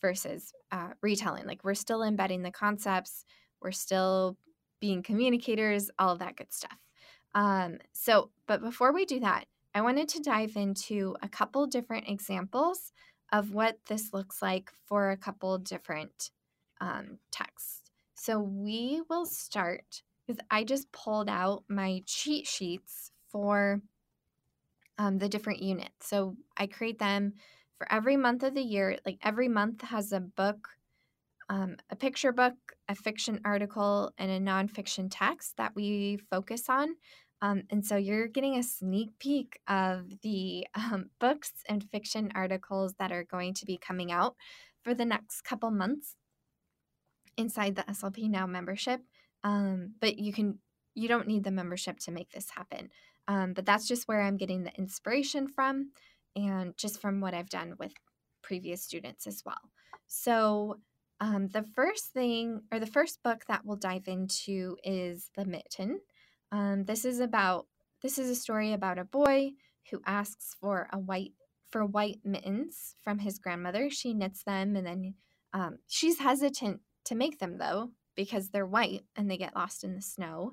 versus 0.00 0.52
uh, 0.70 0.90
retelling. 1.00 1.46
Like 1.46 1.64
we're 1.64 1.74
still 1.74 2.02
embedding 2.02 2.42
the 2.42 2.50
concepts, 2.50 3.24
we're 3.60 3.72
still 3.72 4.36
being 4.80 5.02
communicators, 5.02 5.90
all 5.98 6.10
of 6.10 6.18
that 6.18 6.36
good 6.36 6.52
stuff. 6.52 6.76
Um, 7.34 7.78
so, 7.92 8.30
but 8.46 8.60
before 8.60 8.92
we 8.92 9.04
do 9.04 9.20
that, 9.20 9.46
I 9.74 9.80
wanted 9.80 10.08
to 10.10 10.20
dive 10.20 10.56
into 10.56 11.16
a 11.22 11.28
couple 11.28 11.66
different 11.66 12.08
examples 12.08 12.92
of 13.32 13.54
what 13.54 13.78
this 13.86 14.12
looks 14.12 14.42
like 14.42 14.70
for 14.86 15.10
a 15.10 15.16
couple 15.16 15.56
different 15.56 16.30
um, 16.80 17.18
texts. 17.30 17.90
So 18.14 18.38
we 18.38 19.00
will 19.08 19.24
start 19.24 20.02
because 20.26 20.40
I 20.50 20.64
just 20.64 20.92
pulled 20.92 21.28
out 21.28 21.64
my 21.68 22.02
cheat 22.06 22.46
sheets 22.46 23.10
for 23.30 23.80
um, 25.02 25.18
the 25.18 25.28
different 25.28 25.60
units. 25.60 26.08
So 26.08 26.36
I 26.56 26.68
create 26.68 27.00
them 27.00 27.34
for 27.76 27.90
every 27.92 28.16
month 28.16 28.44
of 28.44 28.54
the 28.54 28.62
year. 28.62 28.98
Like 29.04 29.18
every 29.22 29.48
month 29.48 29.82
has 29.82 30.12
a 30.12 30.20
book, 30.20 30.68
um, 31.48 31.76
a 31.90 31.96
picture 31.96 32.30
book, 32.30 32.54
a 32.88 32.94
fiction 32.94 33.40
article, 33.44 34.12
and 34.16 34.30
a 34.30 34.38
nonfiction 34.38 35.08
text 35.10 35.56
that 35.56 35.74
we 35.74 36.20
focus 36.30 36.68
on. 36.68 36.94
Um, 37.40 37.64
and 37.70 37.84
so 37.84 37.96
you're 37.96 38.28
getting 38.28 38.56
a 38.56 38.62
sneak 38.62 39.18
peek 39.18 39.58
of 39.66 40.04
the 40.22 40.68
um, 40.76 41.06
books 41.18 41.52
and 41.68 41.84
fiction 41.90 42.30
articles 42.36 42.94
that 43.00 43.10
are 43.10 43.24
going 43.24 43.54
to 43.54 43.66
be 43.66 43.76
coming 43.76 44.12
out 44.12 44.36
for 44.84 44.94
the 44.94 45.04
next 45.04 45.42
couple 45.42 45.72
months 45.72 46.14
inside 47.36 47.74
the 47.74 47.82
SLP 47.82 48.30
Now 48.30 48.46
membership. 48.46 49.00
Um, 49.42 49.94
but 50.00 50.18
you 50.20 50.32
can 50.32 50.60
you 50.94 51.08
don't 51.08 51.26
need 51.26 51.42
the 51.42 51.50
membership 51.50 51.98
to 52.00 52.12
make 52.12 52.30
this 52.30 52.50
happen. 52.50 52.90
Um, 53.32 53.54
but 53.54 53.64
that's 53.64 53.88
just 53.88 54.08
where 54.08 54.20
I'm 54.20 54.36
getting 54.36 54.62
the 54.62 54.76
inspiration 54.76 55.48
from 55.48 55.92
and 56.36 56.76
just 56.76 57.00
from 57.00 57.22
what 57.22 57.32
I've 57.32 57.48
done 57.48 57.76
with 57.78 57.94
previous 58.42 58.82
students 58.82 59.26
as 59.26 59.42
well. 59.46 59.70
So, 60.06 60.80
um, 61.18 61.48
the 61.48 61.62
first 61.62 62.12
thing 62.12 62.60
or 62.70 62.78
the 62.78 62.86
first 62.86 63.22
book 63.22 63.44
that 63.48 63.62
we'll 63.64 63.76
dive 63.76 64.06
into 64.06 64.76
is 64.84 65.30
The 65.34 65.46
Mitten. 65.46 66.00
Um, 66.50 66.84
this 66.84 67.06
is 67.06 67.20
about 67.20 67.68
this 68.02 68.18
is 68.18 68.28
a 68.28 68.34
story 68.34 68.74
about 68.74 68.98
a 68.98 69.04
boy 69.04 69.52
who 69.90 70.02
asks 70.04 70.54
for 70.60 70.88
a 70.92 70.98
white 70.98 71.32
for 71.70 71.86
white 71.86 72.18
mittens 72.24 72.96
from 73.00 73.20
his 73.20 73.38
grandmother. 73.38 73.88
She 73.88 74.12
knits 74.12 74.42
them 74.42 74.76
and 74.76 74.86
then 74.86 75.14
um, 75.54 75.78
she's 75.86 76.18
hesitant 76.18 76.80
to 77.04 77.14
make 77.14 77.38
them 77.38 77.56
though 77.56 77.92
because 78.14 78.50
they're 78.50 78.66
white 78.66 79.04
and 79.16 79.30
they 79.30 79.38
get 79.38 79.56
lost 79.56 79.84
in 79.84 79.94
the 79.94 80.02
snow. 80.02 80.52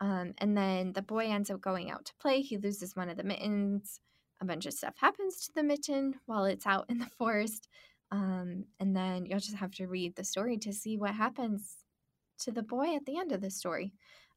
Um, 0.00 0.34
and 0.38 0.56
then 0.56 0.92
the 0.92 1.02
boy 1.02 1.26
ends 1.26 1.50
up 1.50 1.60
going 1.60 1.90
out 1.90 2.04
to 2.06 2.14
play. 2.20 2.40
He 2.40 2.56
loses 2.56 2.94
one 2.94 3.08
of 3.08 3.16
the 3.16 3.24
mittens. 3.24 4.00
A 4.40 4.44
bunch 4.44 4.66
of 4.66 4.72
stuff 4.72 4.94
happens 4.98 5.46
to 5.46 5.52
the 5.54 5.64
mitten 5.64 6.14
while 6.26 6.44
it's 6.44 6.66
out 6.66 6.86
in 6.88 6.98
the 6.98 7.06
forest. 7.18 7.68
Um, 8.10 8.64
and 8.80 8.96
then 8.96 9.26
you'll 9.26 9.40
just 9.40 9.56
have 9.56 9.72
to 9.72 9.86
read 9.86 10.16
the 10.16 10.24
story 10.24 10.56
to 10.58 10.72
see 10.72 10.96
what 10.96 11.14
happens 11.14 11.78
to 12.40 12.52
the 12.52 12.62
boy 12.62 12.94
at 12.94 13.04
the 13.04 13.18
end 13.18 13.32
of 13.32 13.40
the 13.40 13.50
story. 13.50 13.92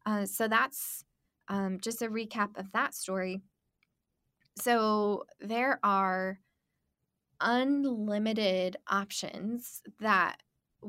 Uh, 0.06 0.26
so 0.26 0.48
that's 0.48 1.06
um, 1.48 1.80
just 1.80 2.02
a 2.02 2.10
recap 2.10 2.58
of 2.58 2.72
that 2.72 2.94
story. 2.94 3.42
So 4.58 5.26
there 5.40 5.80
are 5.84 6.40
unlimited 7.40 8.78
options 8.88 9.82
that 10.00 10.38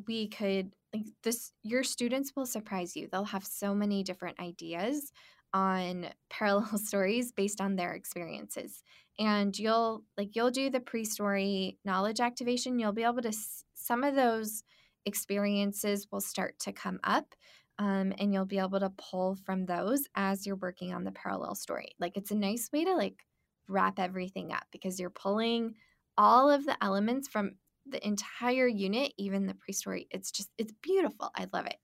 we 0.07 0.29
could 0.29 0.73
like 0.95 1.07
this 1.23 1.53
your 1.63 1.83
students 1.83 2.33
will 2.37 2.47
surprise 2.47 2.97
you. 2.97 3.09
They'll 3.11 3.25
have 3.25 3.45
so 3.45 3.75
many 3.75 4.03
different 4.03 4.41
ideas 4.41 5.13
on 5.53 6.07
parallel 6.31 6.79
stories 6.79 7.33
based 7.33 7.61
on 7.61 7.77
their 7.77 7.93
experiences. 7.93 8.83
And 9.19 9.57
you'll 9.59 10.05
like 10.17 10.35
you'll 10.35 10.51
do 10.51 10.71
the 10.71 10.81
pre-story 10.81 11.79
knowledge 11.85 12.21
activation. 12.21 12.79
You'll 12.79 12.93
be 12.93 13.05
able 13.05 13.23
to 13.23 13.33
some 13.75 14.05
of 14.05 14.15
those 14.15 14.63
experiences 15.05 16.07
will 16.11 16.21
start 16.21 16.59
to 16.61 16.73
come 16.73 17.01
up 17.03 17.35
um, 17.79 18.13
and 18.19 18.33
you'll 18.33 18.45
be 18.45 18.59
able 18.59 18.81
to 18.81 18.91
pull 18.91 19.37
from 19.45 19.67
those 19.67 20.07
as 20.15 20.47
you're 20.47 20.57
working 20.57 20.95
on 20.95 21.05
the 21.05 21.11
parallel 21.11 21.55
story. 21.55 21.93
Like 21.99 22.17
it's 22.17 22.31
a 22.31 22.37
nice 22.37 22.71
way 22.73 22.85
to 22.85 22.95
like 22.95 23.25
wrap 23.69 23.99
everything 23.99 24.53
up 24.53 24.65
because 24.71 25.01
you're 25.01 25.11
pulling 25.11 25.75
all 26.17 26.51
of 26.51 26.65
the 26.65 26.77
elements 26.83 27.29
from 27.29 27.53
the 27.87 28.05
entire 28.07 28.67
unit, 28.67 29.13
even 29.19 29.47
the 29.47 29.55
pre-story. 29.55 30.07
It's 30.11 30.31
just 30.31 30.51
it's 30.59 30.73
beautiful. 30.83 31.31
I 31.35 31.47
love 31.53 31.67
it. 31.67 31.77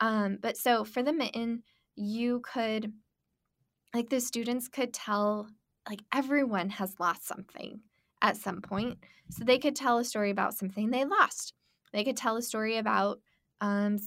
Um, 0.00 0.38
but 0.40 0.56
so 0.56 0.84
for 0.84 1.02
the 1.02 1.12
mitten, 1.12 1.62
you 1.96 2.40
could 2.40 2.92
like 3.94 4.10
the 4.10 4.20
students 4.20 4.68
could 4.68 4.92
tell 4.92 5.48
like 5.88 6.02
everyone 6.12 6.68
has 6.70 6.94
lost 7.00 7.26
something 7.26 7.80
at 8.22 8.36
some 8.36 8.60
point. 8.60 8.98
So 9.30 9.44
they 9.44 9.58
could 9.58 9.76
tell 9.76 9.98
a 9.98 10.04
story 10.04 10.30
about 10.30 10.54
something 10.54 10.90
they 10.90 11.04
lost. 11.04 11.54
They 11.92 12.04
could 12.04 12.16
tell 12.16 12.36
a 12.36 12.42
story 12.42 12.76
about 12.76 13.20
um, 13.60 13.98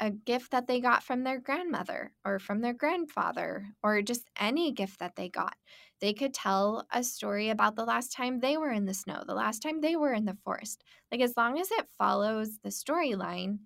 a 0.00 0.10
gift 0.10 0.52
that 0.52 0.66
they 0.66 0.80
got 0.80 1.02
from 1.02 1.24
their 1.24 1.40
grandmother 1.40 2.12
or 2.24 2.38
from 2.38 2.60
their 2.60 2.72
grandfather 2.72 3.66
or 3.82 4.00
just 4.02 4.28
any 4.38 4.72
gift 4.72 5.00
that 5.00 5.16
they 5.16 5.28
got. 5.28 5.56
They 6.00 6.12
could 6.14 6.32
tell 6.32 6.86
a 6.92 7.02
story 7.02 7.48
about 7.50 7.74
the 7.74 7.84
last 7.84 8.12
time 8.12 8.38
they 8.38 8.56
were 8.56 8.70
in 8.70 8.84
the 8.84 8.94
snow, 8.94 9.24
the 9.26 9.34
last 9.34 9.60
time 9.60 9.80
they 9.80 9.96
were 9.96 10.12
in 10.12 10.26
the 10.26 10.36
forest. 10.44 10.84
Like, 11.10 11.20
as 11.20 11.34
long 11.36 11.58
as 11.58 11.70
it 11.72 11.86
follows 11.98 12.58
the 12.62 12.68
storyline 12.68 13.58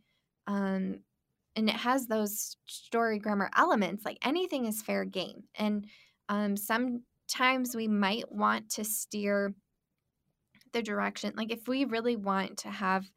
um, 0.47 1.01
and 1.55 1.69
it 1.69 1.77
has 1.77 2.07
those 2.07 2.57
story 2.65 3.19
grammar 3.19 3.51
elements, 3.55 4.05
like 4.07 4.19
anything 4.23 4.65
is 4.65 4.81
fair 4.83 5.05
game. 5.05 5.45
And 5.55 5.87
um, 6.31 6.57
sometimes 6.57 7.77
we 7.77 7.89
might 7.89 8.33
want 8.33 8.71
to 8.71 8.85
steer 8.85 9.55
the 10.73 10.83
direction. 10.83 11.35
Like, 11.37 11.53
if 11.53 11.69
we 11.69 11.85
really 11.85 12.17
want 12.17 12.59
to 12.59 12.71
have 12.71 13.11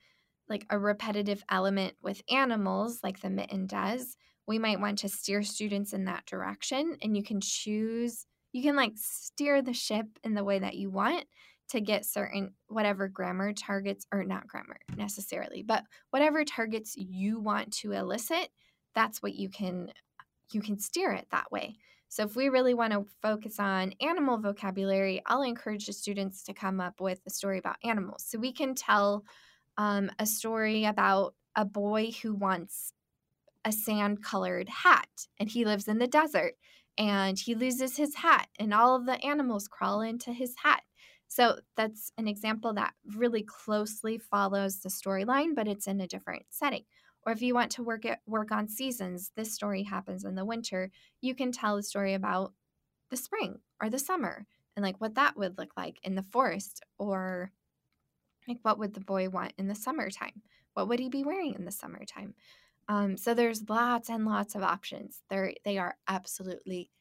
like 0.50 0.66
a 0.70 0.80
repetitive 0.80 1.44
element 1.50 1.96
with 2.02 2.22
animals, 2.30 3.00
like 3.04 3.20
the 3.20 3.30
mitten 3.30 3.68
does, 3.68 4.18
we 4.48 4.60
might 4.60 4.80
want 4.80 5.00
to 5.00 5.10
steer 5.10 5.42
students 5.42 5.94
in 5.94 6.06
that 6.06 6.26
direction. 6.26 6.98
And 7.02 7.18
you 7.18 7.24
can 7.24 7.42
choose, 7.42 8.26
you 8.52 8.62
can 8.62 8.76
like 8.76 8.94
steer 8.96 9.62
the 9.62 9.74
ship 9.74 10.06
in 10.24 10.36
the 10.36 10.44
way 10.44 10.60
that 10.60 10.76
you 10.76 10.90
want 10.90 11.26
to 11.70 11.82
get 11.82 12.06
certain 12.06 12.54
whatever 12.68 13.08
grammar 13.08 13.52
targets, 13.54 14.06
or 14.12 14.24
not 14.24 14.48
grammar 14.48 14.78
necessarily, 14.96 15.64
but 15.64 15.84
whatever 16.12 16.44
targets 16.46 16.96
you 16.96 17.40
want 17.40 17.74
to 17.74 17.92
elicit, 17.92 18.50
that's 18.94 19.22
what 19.22 19.34
you 19.34 19.50
can 19.50 19.92
you 20.52 20.62
can 20.62 20.78
steer 20.78 21.12
it 21.12 21.26
that 21.32 21.52
way. 21.52 21.76
So 22.08 22.24
if 22.24 22.36
we 22.36 22.50
really 22.50 22.76
want 22.76 22.94
to 22.94 23.06
focus 23.22 23.60
on 23.60 23.94
animal 24.00 24.38
vocabulary, 24.38 25.24
I'll 25.26 25.42
encourage 25.42 25.88
the 25.88 25.94
students 25.94 26.44
to 26.44 26.54
come 26.54 26.80
up 26.80 27.02
with 27.02 27.20
a 27.26 27.32
story 27.32 27.58
about 27.58 27.78
animals. 27.84 28.24
So 28.28 28.38
we 28.38 28.54
can 28.54 28.76
tell 28.76 29.26
um, 29.78 30.12
a 30.20 30.26
story 30.26 30.86
about 30.86 31.36
a 31.56 31.66
boy 31.66 32.12
who 32.22 32.34
wants 32.34 32.94
a 33.64 33.72
sand 33.72 34.24
colored 34.24 34.70
hat 34.70 35.28
and 35.40 35.50
he 35.50 35.66
lives 35.66 35.88
in 35.88 35.98
the 35.98 36.08
desert 36.08 36.54
and 36.98 37.40
he 37.40 37.56
loses 37.56 37.98
his 37.98 38.16
hat 38.16 38.48
and 38.60 38.74
all 38.74 38.96
of 38.96 39.06
the 39.06 39.24
animals 39.26 39.68
crawl 39.68 40.02
into 40.02 40.32
his 40.32 40.56
hat. 40.64 40.84
So 41.28 41.60
that's 41.76 42.12
an 42.18 42.28
example 42.28 42.74
that 42.76 42.94
really 43.16 43.44
closely 43.44 44.18
follows 44.18 44.80
the 44.80 44.90
storyline, 44.90 45.56
but 45.56 45.68
it's 45.68 45.88
in 45.88 46.00
a 46.00 46.08
different 46.08 46.44
setting. 46.50 46.84
Or 47.24 47.32
if 47.34 47.42
you 47.42 47.56
want 47.56 47.72
to 47.72 47.84
work 47.84 48.06
at 48.06 48.20
work 48.28 48.52
on 48.52 48.68
seasons, 48.68 49.32
this 49.36 49.52
story 49.52 49.84
happens 49.84 50.24
in 50.24 50.36
the 50.36 50.46
winter, 50.46 50.92
you 51.22 51.34
can 51.34 51.52
tell 51.52 51.76
a 51.76 51.84
story 51.84 52.14
about 52.14 52.54
the 53.10 53.18
spring 53.18 53.60
or 53.82 53.90
the 53.90 54.00
summer 54.00 54.46
and 54.76 54.84
like 54.84 55.02
what 55.02 55.16
that 55.16 55.36
would 55.36 55.58
look 55.58 55.72
like 55.76 56.00
in 56.04 56.16
the 56.16 56.24
forest 56.24 56.82
or 57.00 57.52
like, 58.48 58.60
what 58.62 58.80
would 58.80 58.94
the 58.94 59.00
boy 59.00 59.30
want 59.30 59.54
in 59.58 59.68
the 59.68 59.76
summertime? 59.76 60.42
What 60.74 60.88
would 60.88 61.00
he 61.00 61.10
be 61.10 61.24
wearing 61.24 61.56
in 61.56 61.66
the 61.66 61.72
summertime? 61.72 62.36
Um, 62.88 63.18
so 63.18 63.34
there's 63.34 63.70
lots 63.70 64.10
and 64.10 64.26
lots 64.26 64.56
of 64.56 64.64
options. 64.64 65.22
They're, 65.30 65.54
they 65.64 65.78
are 65.78 65.96
absolutely 66.08 66.92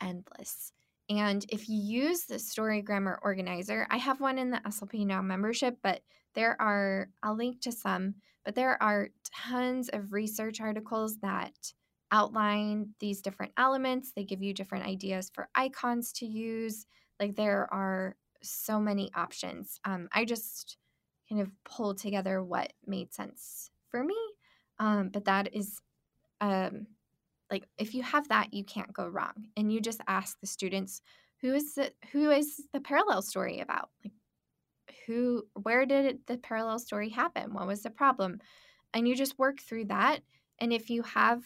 endless. 0.00 0.72
And 1.08 1.44
if 1.48 1.68
you 1.68 1.76
use 1.76 2.24
the 2.24 2.38
Story 2.38 2.82
Grammar 2.82 3.18
Organizer, 3.22 3.86
I 3.90 3.96
have 3.96 4.20
one 4.20 4.38
in 4.38 4.50
the 4.50 4.58
SLP 4.58 5.06
Now 5.06 5.22
membership, 5.22 5.78
but 5.82 6.02
there 6.34 6.60
are, 6.60 7.08
I'll 7.22 7.34
link 7.36 7.60
to 7.62 7.72
some, 7.72 8.14
but 8.44 8.54
there 8.54 8.80
are 8.82 9.08
tons 9.24 9.88
of 9.88 10.12
research 10.12 10.60
articles 10.60 11.18
that 11.18 11.72
outline 12.12 12.90
these 13.00 13.22
different 13.22 13.52
elements. 13.56 14.12
They 14.12 14.24
give 14.24 14.42
you 14.42 14.54
different 14.54 14.86
ideas 14.86 15.30
for 15.34 15.48
icons 15.54 16.12
to 16.14 16.26
use. 16.26 16.86
Like 17.18 17.36
there 17.36 17.72
are 17.72 18.16
so 18.42 18.80
many 18.80 19.10
options. 19.14 19.80
Um, 19.84 20.08
I 20.12 20.24
just 20.24 20.76
kind 21.30 21.40
of 21.40 21.50
pull 21.64 21.94
together 21.94 22.42
what 22.42 22.72
made 22.86 23.12
sense 23.12 23.70
for 23.90 24.02
me. 24.02 24.16
Um, 24.78 25.10
but 25.10 25.26
that 25.26 25.54
is 25.54 25.80
um, 26.40 26.86
like 27.50 27.64
if 27.78 27.94
you 27.94 28.02
have 28.02 28.28
that, 28.28 28.52
you 28.52 28.64
can't 28.64 28.92
go 28.92 29.06
wrong. 29.06 29.48
And 29.56 29.72
you 29.72 29.80
just 29.80 30.00
ask 30.08 30.38
the 30.40 30.46
students, 30.46 31.02
who 31.40 31.54
is 31.54 31.74
the 31.74 31.92
who 32.12 32.30
is 32.30 32.62
the 32.72 32.80
parallel 32.80 33.22
story 33.22 33.60
about? 33.60 33.90
Like 34.04 34.12
who 35.06 35.44
where 35.54 35.86
did 35.86 36.20
the 36.26 36.38
parallel 36.38 36.78
story 36.78 37.10
happen? 37.10 37.52
What 37.52 37.66
was 37.66 37.82
the 37.82 37.90
problem? 37.90 38.40
And 38.92 39.06
you 39.06 39.14
just 39.14 39.38
work 39.38 39.60
through 39.60 39.86
that. 39.86 40.20
And 40.58 40.72
if 40.72 40.90
you 40.90 41.02
have 41.02 41.42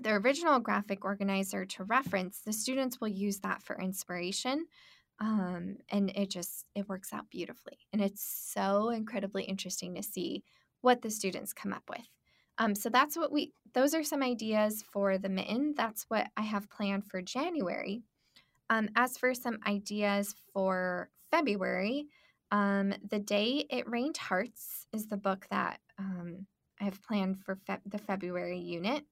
the 0.00 0.12
original 0.12 0.60
graphic 0.60 1.04
organizer 1.04 1.64
to 1.64 1.84
reference, 1.84 2.40
the 2.40 2.52
students 2.52 3.00
will 3.00 3.08
use 3.08 3.40
that 3.40 3.62
for 3.62 3.80
inspiration 3.80 4.66
um, 5.18 5.76
and 5.88 6.10
it 6.14 6.30
just 6.30 6.66
it 6.74 6.88
works 6.88 7.12
out 7.12 7.30
beautifully 7.30 7.78
and 7.92 8.02
it's 8.02 8.22
so 8.22 8.90
incredibly 8.90 9.44
interesting 9.44 9.94
to 9.94 10.02
see 10.02 10.42
what 10.82 11.02
the 11.02 11.10
students 11.10 11.52
come 11.52 11.72
up 11.72 11.84
with. 11.88 12.06
Um, 12.58 12.74
so 12.74 12.88
that's 12.88 13.16
what 13.16 13.32
we 13.32 13.52
those 13.74 13.94
are 13.94 14.02
some 14.04 14.22
ideas 14.22 14.84
for 14.92 15.18
the 15.18 15.28
mitten. 15.28 15.74
That's 15.76 16.04
what 16.08 16.28
i 16.36 16.42
have 16.42 16.70
planned 16.70 17.06
for 17.06 17.22
january. 17.22 18.02
Um, 18.68 18.88
as 18.96 19.16
for 19.16 19.32
some 19.34 19.58
ideas 19.66 20.34
for 20.52 21.10
february 21.30 22.06
um, 22.50 22.94
the 23.10 23.18
day 23.18 23.66
it 23.70 23.88
rained 23.88 24.16
hearts 24.16 24.86
is 24.92 25.06
the 25.06 25.16
book 25.16 25.46
that 25.50 25.80
um, 25.98 26.46
i 26.80 26.84
have 26.84 27.02
planned 27.02 27.40
for 27.44 27.56
fe- 27.56 27.78
the 27.86 27.98
february 27.98 28.58
unit. 28.58 29.04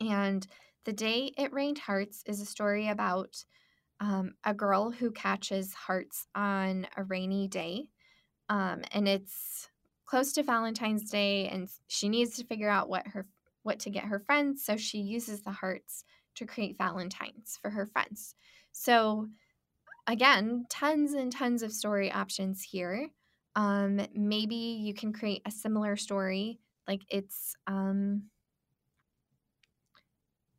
And 0.00 0.46
the 0.84 0.92
day 0.92 1.32
it 1.36 1.52
rained 1.52 1.78
hearts 1.78 2.22
is 2.26 2.40
a 2.40 2.46
story 2.46 2.88
about 2.88 3.44
um, 4.02 4.34
a 4.44 4.52
girl 4.52 4.90
who 4.90 5.12
catches 5.12 5.72
hearts 5.72 6.26
on 6.34 6.88
a 6.96 7.04
rainy 7.04 7.46
day. 7.46 7.86
Um, 8.48 8.82
and 8.90 9.06
it's 9.06 9.68
close 10.04 10.32
to 10.32 10.42
Valentine's 10.42 11.08
Day, 11.08 11.48
and 11.48 11.68
she 11.86 12.08
needs 12.08 12.36
to 12.36 12.44
figure 12.44 12.68
out 12.68 12.88
what 12.88 13.06
her 13.06 13.26
what 13.62 13.78
to 13.78 13.90
get 13.90 14.04
her 14.04 14.18
friends. 14.18 14.64
So 14.64 14.76
she 14.76 14.98
uses 14.98 15.42
the 15.42 15.52
hearts 15.52 16.04
to 16.34 16.44
create 16.44 16.76
Valentines 16.76 17.58
for 17.62 17.70
her 17.70 17.86
friends. 17.86 18.34
So 18.72 19.28
again, 20.08 20.66
tons 20.68 21.12
and 21.12 21.30
tons 21.30 21.62
of 21.62 21.70
story 21.72 22.10
options 22.10 22.60
here. 22.60 23.08
Um, 23.54 24.00
maybe 24.14 24.56
you 24.56 24.94
can 24.94 25.12
create 25.12 25.42
a 25.46 25.52
similar 25.52 25.94
story, 25.94 26.58
like 26.88 27.02
it's 27.08 27.54
um, 27.68 28.24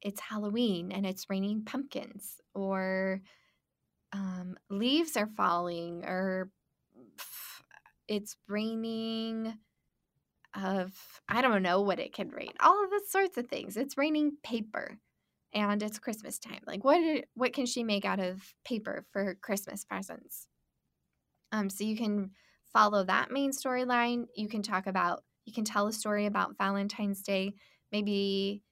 it's 0.03 0.21
Halloween 0.21 0.91
and 0.91 1.05
it's 1.05 1.29
raining 1.29 1.63
pumpkins, 1.65 2.35
or 2.53 3.21
um, 4.11 4.55
leaves 4.69 5.17
are 5.17 5.29
falling, 5.35 6.03
or 6.05 6.51
it's 8.07 8.35
raining 8.47 9.57
of 10.55 10.91
I 11.27 11.41
don't 11.41 11.63
know 11.63 11.81
what 11.81 11.99
it 11.99 12.13
can 12.13 12.29
rain. 12.29 12.51
All 12.59 12.83
of 12.83 12.91
the 12.91 13.01
sorts 13.09 13.37
of 13.37 13.47
things. 13.47 13.75
It's 13.75 13.97
raining 13.97 14.33
paper 14.43 14.99
and 15.53 15.81
it's 15.81 15.97
Christmas 15.97 16.37
time. 16.37 16.59
Like 16.67 16.83
what 16.83 17.25
what 17.33 17.53
can 17.53 17.65
she 17.65 17.83
make 17.83 18.05
out 18.05 18.19
of 18.19 18.53
paper 18.63 19.05
for 19.11 19.35
Christmas 19.41 19.83
presents? 19.83 20.47
Um, 21.51 21.69
so 21.69 21.83
you 21.83 21.95
can 21.95 22.31
follow 22.73 23.03
that 23.03 23.31
main 23.31 23.51
storyline. 23.51 24.25
You 24.35 24.47
can 24.47 24.63
talk 24.63 24.87
about, 24.87 25.23
you 25.45 25.53
can 25.53 25.63
tell 25.63 25.87
a 25.87 25.93
story 25.93 26.25
about 26.25 26.57
Valentine's 26.57 27.21
Day, 27.21 27.53
maybe 27.91 28.63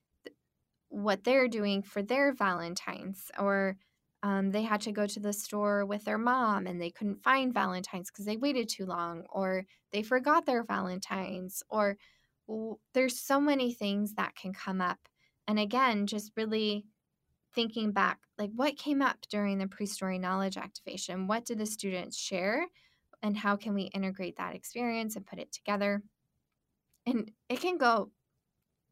what 0.92 1.24
they're 1.24 1.48
doing 1.48 1.82
for 1.82 2.04
their 2.04 2.34
Valentine's, 2.34 3.32
or 3.40 3.78
um, 4.24 4.52
they 4.52 4.62
had 4.62 4.82
to 4.82 4.92
go 4.92 5.08
to 5.08 5.20
the 5.20 5.34
store 5.34 5.86
with 5.86 6.04
their 6.06 6.18
mom 6.18 6.68
and 6.68 6.80
they 6.80 6.92
couldn't 6.92 7.24
find 7.24 7.54
Valentine's 7.54 8.12
because 8.12 8.26
they 8.26 8.38
waited 8.38 8.70
too 8.70 8.86
long, 8.86 9.24
or 9.30 9.66
they 9.92 10.04
forgot 10.04 10.46
their 10.46 10.64
Valentine's, 10.64 11.64
or 11.70 11.98
well, 12.48 12.80
there's 12.94 13.20
so 13.20 13.40
many 13.40 13.74
things 13.74 14.14
that 14.16 14.36
can 14.36 14.54
come 14.54 14.82
up. 14.82 15.00
And 15.48 15.58
again, 15.58 16.08
just 16.08 16.32
really 16.36 16.86
thinking 17.56 17.92
back, 17.92 18.20
like 18.38 18.52
what 18.54 18.78
came 18.78 19.02
up 19.02 19.18
during 19.30 19.58
the 19.58 19.68
pre 19.68 19.86
story 19.86 20.20
knowledge 20.20 20.58
activation? 20.58 21.28
What 21.28 21.46
did 21.46 21.58
the 21.58 21.66
students 21.66 22.18
share? 22.18 22.66
And 23.24 23.38
how 23.38 23.56
can 23.56 23.74
we 23.74 23.84
integrate 23.84 24.38
that 24.38 24.56
experience 24.56 25.16
and 25.16 25.26
put 25.26 25.40
it 25.40 25.52
together? 25.52 26.02
And 27.06 27.32
it 27.50 27.62
can 27.62 27.78
go 27.78 28.12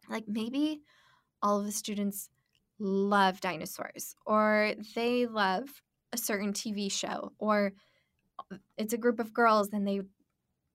like 0.10 0.26
maybe 0.28 0.82
all 1.42 1.60
of 1.60 1.66
the 1.66 1.72
students 1.72 2.30
love 2.80 3.42
dinosaurs 3.42 4.16
or 4.26 4.74
they 4.96 5.26
love 5.26 5.82
a 6.14 6.18
certain 6.18 6.54
TV 6.54 6.92
show 6.92 7.32
or 7.38 7.74
it's 8.78 8.94
a 8.94 8.98
group 8.98 9.20
of 9.20 9.34
girls 9.34 9.70
and 9.74 9.88
they 9.88 10.02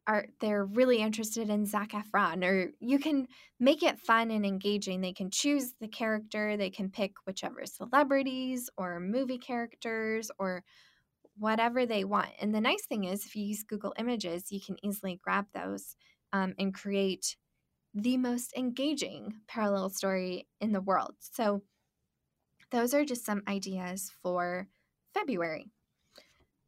are 0.07 0.27
they're 0.41 0.67
really 0.67 0.99
interested 0.99 1.49
in 1.49 1.65
Zac 1.65 1.93
Efron 1.93 2.45
or 2.45 2.73
you 2.79 2.99
can 2.99 3.27
make 3.59 3.83
it 3.83 3.99
fun 3.99 4.31
and 4.31 4.45
engaging. 4.45 5.01
They 5.01 5.15
can 5.15 5.31
choose 5.31 5.73
the 5.81 5.89
character, 5.89 6.57
they 6.57 6.71
can 6.71 6.91
pick 6.91 7.13
whichever 7.27 7.65
celebrities 7.65 8.69
or 8.77 9.01
movie 9.01 9.39
characters 9.39 10.31
or 10.39 10.63
whatever 11.39 11.87
they 11.87 12.05
want. 12.05 12.29
And 12.39 12.55
the 12.55 12.61
nice 12.61 12.85
thing 12.87 13.05
is 13.05 13.25
if 13.25 13.35
you 13.35 13.45
use 13.45 13.63
Google 13.63 13.95
Images, 13.99 14.53
you 14.53 14.61
can 14.61 14.77
easily 14.85 15.19
grab 15.23 15.47
those 15.55 15.97
um, 16.33 16.55
and 16.59 16.75
create 16.75 17.37
the 17.95 18.17
most 18.17 18.53
engaging 18.57 19.35
parallel 19.47 19.89
story 19.91 20.47
in 20.61 20.73
the 20.73 20.81
world. 20.81 21.15
So, 21.21 21.63
those 22.71 22.93
are 22.93 23.05
just 23.05 23.25
some 23.25 23.43
ideas 23.47 24.11
for 24.23 24.67
February. 25.13 25.71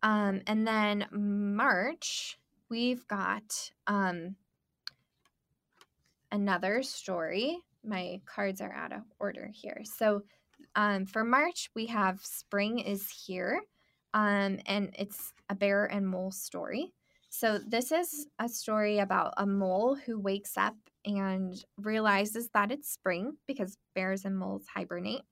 Um, 0.03 0.43
and 0.47 0.67
then 0.67 1.07
March, 1.11 2.39
we've 2.71 3.07
got 3.09 3.73
um, 3.89 4.37
another 6.31 6.83
story. 6.83 7.59
My 7.83 8.21
cards 8.25 8.61
are 8.61 8.73
out 8.73 8.93
of 8.93 9.03
order 9.19 9.51
here. 9.53 9.83
So, 9.85 10.23
um, 10.77 11.07
for 11.07 11.25
March, 11.25 11.71
we 11.75 11.87
have 11.87 12.21
Spring 12.21 12.79
is 12.79 13.11
Here, 13.11 13.63
um, 14.15 14.61
and 14.67 14.95
it's 14.97 15.33
a 15.49 15.55
bear 15.55 15.87
and 15.87 16.07
mole 16.07 16.31
story. 16.31 16.93
So, 17.31 17.59
this 17.59 17.91
is 17.91 18.27
a 18.39 18.49
story 18.49 18.99
about 18.99 19.35
a 19.37 19.47
mole 19.47 19.97
who 19.97 20.19
wakes 20.21 20.57
up 20.57 20.77
and 21.07 21.55
realizes 21.79 22.51
that 22.53 22.73
it's 22.73 22.91
spring 22.91 23.37
because 23.47 23.79
bears 23.95 24.25
and 24.25 24.37
moles 24.37 24.67
hibernate. 24.75 25.23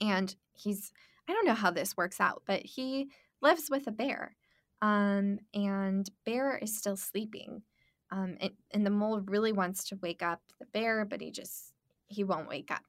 And 0.00 0.34
he's, 0.52 0.92
I 1.28 1.32
don't 1.32 1.46
know 1.46 1.54
how 1.54 1.70
this 1.70 1.96
works 1.96 2.20
out, 2.20 2.42
but 2.46 2.64
he 2.64 3.08
lives 3.40 3.68
with 3.70 3.86
a 3.86 3.92
bear. 3.92 4.36
Um, 4.80 5.38
and 5.54 6.08
Bear 6.24 6.56
is 6.58 6.76
still 6.76 6.96
sleeping. 6.96 7.62
Um, 8.10 8.36
and, 8.40 8.52
and 8.70 8.86
the 8.86 8.90
mole 8.90 9.20
really 9.26 9.52
wants 9.52 9.84
to 9.88 9.98
wake 10.00 10.22
up 10.22 10.40
the 10.60 10.66
bear, 10.66 11.04
but 11.04 11.20
he 11.20 11.30
just, 11.30 11.72
he 12.06 12.22
won't 12.22 12.48
wake 12.48 12.70
up. 12.70 12.84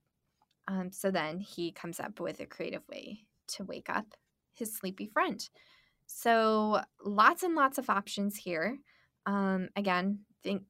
Um, 0.68 0.92
so 0.92 1.10
then 1.10 1.40
he 1.40 1.72
comes 1.72 2.00
up 2.00 2.20
with 2.20 2.40
a 2.40 2.46
creative 2.46 2.88
way 2.88 3.26
to 3.48 3.64
wake 3.64 3.90
up 3.90 4.06
his 4.54 4.76
sleepy 4.76 5.08
friend. 5.08 5.50
So 6.06 6.82
lots 7.04 7.44
and 7.44 7.56
lots 7.56 7.78
of 7.78 7.90
options 7.90 8.36
here. 8.36 8.78
Um, 9.26 9.70
again, 9.76 10.20
think 10.44 10.64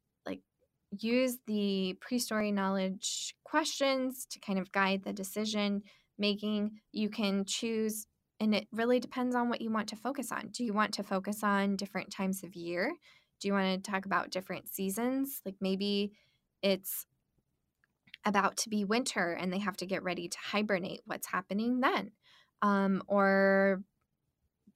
use 0.98 1.38
the 1.48 1.98
pre-story 2.02 2.52
knowledge 2.52 3.36
questions 3.44 4.26
to 4.32 4.40
kind 4.40 4.60
of 4.60 4.72
guide 4.72 5.04
the 5.04 5.14
decision 5.14 5.84
making. 6.18 6.80
You 6.92 7.10
can 7.10 7.46
choose 7.46 8.08
and 8.40 8.56
it 8.56 8.68
really 8.72 9.00
depends 9.00 9.36
on 9.36 9.50
what 9.50 9.62
you 9.62 9.70
want 9.70 9.90
to 9.90 9.98
focus 9.98 10.32
on. 10.32 10.50
Do 10.54 10.64
you 10.64 10.74
want 10.74 10.94
to 10.94 11.04
focus 11.04 11.44
on 11.44 11.76
different 11.76 12.10
times 12.10 12.44
of 12.44 12.56
year? 12.56 12.94
Do 13.40 13.48
you 13.48 13.54
want 13.54 13.84
to 13.84 13.92
talk 13.92 14.06
about 14.06 14.32
different 14.32 14.70
seasons? 14.70 15.42
Like 15.46 15.56
maybe 15.60 16.14
it's 16.62 17.06
about 18.26 18.58
to 18.58 18.70
be 18.70 18.86
winter 18.86 19.32
and 19.32 19.52
they 19.52 19.60
have 19.60 19.78
to 19.78 19.86
get 19.86 20.04
ready 20.04 20.28
to 20.28 20.38
hibernate. 20.42 21.02
What's 21.06 21.28
happening 21.28 21.82
then? 21.82 22.12
Um, 22.62 23.04
or 23.08 23.82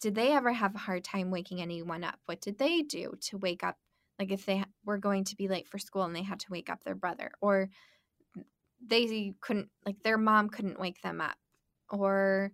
did 0.02 0.15
they 0.15 0.32
ever 0.34 0.52
have 0.52 0.76
a 0.76 0.80
hard 0.80 1.04
time 1.04 1.32
waking 1.32 1.62
anyone 1.62 2.04
up? 2.04 2.19
What 2.26 2.41
did 2.41 2.58
they 2.58 2.82
do 2.82 3.13
to 3.21 3.38
wake 3.38 3.63
up 3.63 3.78
like 4.19 4.32
if 4.32 4.45
they 4.45 4.63
were 4.86 4.97
going 4.97 5.23
to 5.26 5.36
be 5.36 5.47
late 5.47 5.67
for 5.67 5.78
school 5.78 6.04
and 6.04 6.15
they 6.15 6.23
had 6.23 6.39
to 6.39 6.52
wake 6.52 6.69
up 6.69 6.84
their 6.84 6.95
brother 6.95 7.32
or 7.41 7.69
they 8.86 9.34
couldn't 9.41 9.69
like 9.86 10.02
their 10.04 10.17
mom 10.17 10.49
couldn't 10.49 10.80
wake 10.80 11.02
them 11.02 11.21
up 11.21 11.38
or 11.89 12.52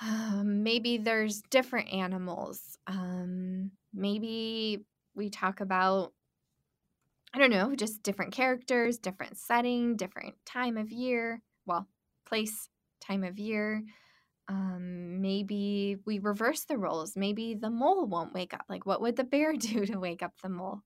um, 0.00 0.62
maybe 0.62 0.98
there's 0.98 1.42
different 1.50 1.92
animals 1.92 2.78
um, 2.86 3.70
maybe 3.92 4.84
we 5.14 5.28
talk 5.28 5.60
about 5.60 6.12
i 7.34 7.38
don't 7.38 7.50
know 7.50 7.74
just 7.74 8.02
different 8.02 8.32
characters 8.32 8.98
different 8.98 9.36
setting 9.36 9.96
different 9.96 10.34
time 10.46 10.76
of 10.76 10.90
year 10.90 11.42
well 11.66 11.86
place 12.26 12.68
time 13.00 13.24
of 13.24 13.38
year 13.38 13.82
um, 14.48 15.20
maybe 15.20 15.96
we 16.06 16.18
reverse 16.18 16.64
the 16.64 16.78
roles. 16.78 17.16
Maybe 17.16 17.54
the 17.54 17.70
mole 17.70 18.06
won't 18.06 18.34
wake 18.34 18.54
up. 18.54 18.66
Like, 18.68 18.86
what 18.86 19.00
would 19.00 19.16
the 19.16 19.24
bear 19.24 19.52
do 19.56 19.86
to 19.86 19.98
wake 19.98 20.22
up 20.22 20.34
the 20.42 20.48
mole? 20.48 20.80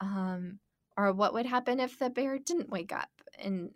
Um, 0.00 0.60
or 0.96 1.12
what 1.12 1.34
would 1.34 1.46
happen 1.46 1.80
if 1.80 1.98
the 1.98 2.10
bear 2.10 2.38
didn't 2.38 2.70
wake 2.70 2.92
up? 2.92 3.10
And 3.38 3.70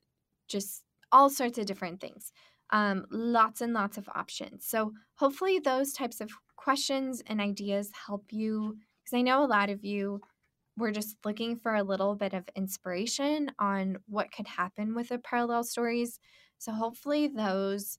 just 0.49 0.85
all 1.13 1.31
sorts 1.31 1.59
of 1.59 1.67
different 1.67 2.01
things. 2.01 2.33
Um, 2.71 3.07
lots 3.11 3.61
and 3.61 3.73
lots 3.73 3.99
of 3.99 4.09
options. 4.09 4.67
So, 4.67 4.93
hopefully, 5.17 5.59
those 5.59 5.93
types 5.93 6.21
of 6.21 6.31
questions 6.57 7.23
and 7.27 7.41
ideas 7.41 7.91
help 8.07 8.33
you 8.33 8.79
because 9.05 9.17
I 9.19 9.23
know 9.23 9.45
a 9.45 9.47
lot 9.47 9.71
of 9.71 9.85
you 9.85 10.21
were 10.77 10.93
just 10.93 11.17
looking 11.25 11.57
for 11.57 11.75
a 11.75 11.83
little 11.85 12.17
bit 12.17 12.35
of 12.35 12.49
inspiration 12.57 13.53
on 13.59 13.99
what 14.07 14.33
could 14.33 14.49
happen 14.49 14.95
with 14.95 15.09
the 15.11 15.19
parallel 15.19 15.65
stories. 15.65 16.19
So, 16.59 16.73
hopefully, 16.73 17.29
those 17.29 17.99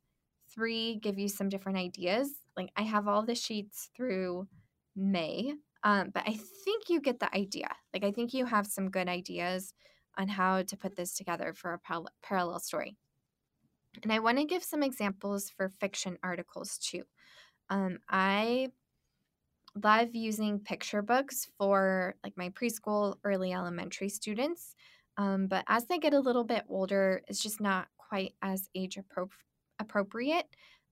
three 0.55 0.99
give 1.01 1.19
you 1.19 1.27
some 1.27 1.49
different 1.49 1.77
ideas. 1.77 2.31
Like 2.57 2.71
I 2.75 2.83
have 2.83 3.07
all 3.07 3.23
the 3.23 3.35
sheets 3.35 3.89
through 3.95 4.47
May, 4.95 5.53
um, 5.83 6.11
but 6.13 6.23
I 6.25 6.33
think 6.63 6.89
you 6.89 7.01
get 7.01 7.19
the 7.19 7.33
idea. 7.35 7.69
Like 7.93 8.03
I 8.03 8.11
think 8.11 8.33
you 8.33 8.45
have 8.45 8.65
some 8.65 8.89
good 8.89 9.07
ideas 9.07 9.73
on 10.17 10.27
how 10.27 10.63
to 10.63 10.77
put 10.77 10.95
this 10.95 11.13
together 11.13 11.53
for 11.53 11.73
a 11.73 11.79
par- 11.79 12.05
parallel 12.23 12.59
story. 12.59 12.95
And 14.03 14.11
I 14.11 14.19
want 14.19 14.37
to 14.37 14.45
give 14.45 14.63
some 14.63 14.83
examples 14.83 15.49
for 15.49 15.69
fiction 15.69 16.17
articles 16.23 16.77
too. 16.77 17.03
Um, 17.69 17.99
I 18.09 18.69
love 19.83 20.15
using 20.15 20.59
picture 20.59 21.01
books 21.01 21.47
for 21.57 22.15
like 22.23 22.37
my 22.37 22.49
preschool, 22.49 23.17
early 23.23 23.53
elementary 23.53 24.09
students. 24.09 24.75
Um, 25.17 25.47
but 25.47 25.63
as 25.67 25.85
they 25.85 25.97
get 25.97 26.13
a 26.13 26.19
little 26.19 26.43
bit 26.43 26.63
older, 26.69 27.21
it's 27.27 27.41
just 27.41 27.61
not 27.61 27.87
quite 27.97 28.33
as 28.41 28.69
age 28.75 28.97
appropriate 28.97 29.39
appropriate. 29.79 30.47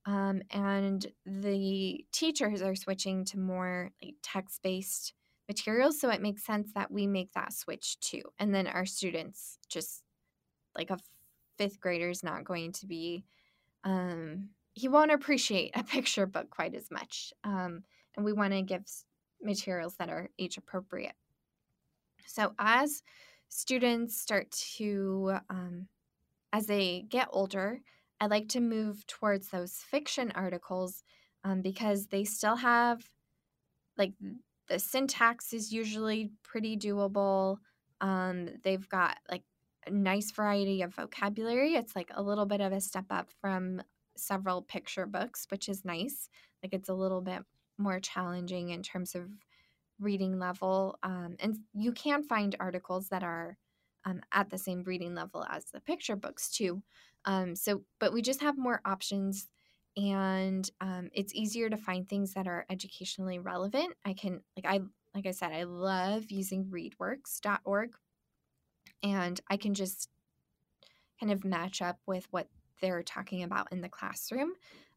Um, 0.06 0.42
and 0.52 1.06
the 1.26 2.06
teachers 2.12 2.62
are 2.62 2.76
switching 2.76 3.24
to 3.26 3.40
more 3.40 3.92
like 4.04 4.16
text 4.22 4.62
based 4.62 5.14
materials. 5.48 6.00
So 6.00 6.10
it 6.10 6.22
makes 6.22 6.46
sense 6.46 6.72
that 6.74 6.92
we 6.92 7.08
make 7.08 7.32
that 7.34 7.54
switch 7.54 8.00
too. 8.00 8.22
And 8.40 8.54
then 8.54 8.68
our 8.68 8.86
students 8.86 9.60
just 9.70 10.04
like 10.76 10.90
a 10.90 11.00
fifth 11.58 11.80
grader 11.80 12.10
is 12.10 12.24
not 12.24 12.44
going 12.44 12.72
to 12.74 12.88
be, 12.88 13.24
um, 13.84 14.50
he 14.74 14.88
won't 14.88 15.12
appreciate 15.12 15.72
a 15.76 15.84
picture 15.96 16.26
book 16.26 16.50
quite 16.50 16.76
as 16.76 16.90
much. 16.92 17.34
Um, 17.44 17.84
and 18.16 18.26
we 18.26 18.34
want 18.34 18.54
to 18.54 18.62
give 18.62 18.84
materials 19.42 19.96
that 19.98 20.10
are 20.10 20.30
age 20.40 20.58
appropriate. 20.58 21.16
So 22.26 22.54
as 22.58 23.04
students 23.50 24.20
start 24.20 24.52
to, 24.78 25.36
um, 25.50 25.88
as 26.52 26.68
they 26.68 27.06
get 27.10 27.28
older, 27.32 27.82
I 28.24 28.28
like 28.28 28.48
to 28.50 28.62
move 28.62 29.06
towards 29.06 29.50
those 29.50 29.74
fiction 29.74 30.32
articles 30.34 31.04
um, 31.44 31.62
because 31.62 32.08
they 32.08 32.24
still 32.24 32.56
have, 32.56 33.10
like, 33.98 34.14
the 34.70 34.80
syntax 34.80 35.52
is 35.52 35.74
usually 35.74 36.32
pretty 36.42 36.78
doable. 36.78 37.58
Um, 38.00 38.48
they've 38.64 38.88
got, 38.88 39.18
like, 39.30 39.44
a 39.86 39.92
nice 39.92 40.32
variety 40.32 40.84
of 40.84 40.96
vocabulary. 40.96 41.74
It's 41.74 41.98
like 41.98 42.12
a 42.14 42.24
little 42.24 42.46
bit 42.46 42.62
of 42.62 42.72
a 42.72 42.80
step 42.80 43.08
up 43.10 43.30
from 43.42 43.82
several 44.16 44.62
picture 44.62 45.06
books, 45.06 45.46
which 45.50 45.68
is 45.68 45.84
nice. 45.84 46.30
Like, 46.64 46.74
it's 46.74 46.88
a 46.88 46.94
little 46.94 47.20
bit 47.20 47.42
more 47.78 48.00
challenging 48.00 48.70
in 48.70 48.84
terms 48.84 49.16
of 49.16 49.28
reading 50.00 50.40
level. 50.40 50.98
Um, 51.04 51.36
and 51.42 51.58
you 51.74 51.92
can 51.92 52.24
find 52.24 52.56
articles 52.58 53.10
that 53.10 53.24
are 53.24 53.58
um, 54.06 54.22
at 54.32 54.50
the 54.50 54.58
same 54.58 54.84
reading 54.84 55.16
level 55.16 55.46
as 55.50 55.66
the 55.66 55.80
picture 55.80 56.16
books 56.16 56.50
too. 56.50 56.82
Um, 57.26 57.56
so, 57.56 57.84
but 58.00 58.14
we 58.14 58.22
just 58.22 58.42
have 58.42 58.58
more 58.58 58.82
options 58.86 59.48
and 59.96 60.70
um, 60.82 61.10
it's 61.14 61.36
easier 61.36 61.70
to 61.70 61.78
find 61.78 62.08
things 62.08 62.34
that 62.34 62.48
are 62.48 62.66
educationally 62.70 63.40
relevant. 63.40 63.94
I 64.04 64.14
can 64.14 64.42
like 64.58 64.66
I 64.66 64.82
like 65.14 65.28
I 65.28 65.32
said, 65.32 65.52
I 65.52 65.64
love 65.64 66.32
using 66.32 66.66
readworks.org 66.66 67.92
and 69.04 69.40
I 69.50 69.58
can 69.58 69.74
just 69.74 70.10
kind 71.20 71.32
of 71.32 71.46
match 71.46 71.82
up 71.82 72.00
with 72.08 72.28
what 72.32 72.48
they're 72.82 73.04
talking 73.04 73.44
about 73.44 73.72
in 73.72 73.82
the 73.82 73.90
classroom. 73.90 74.54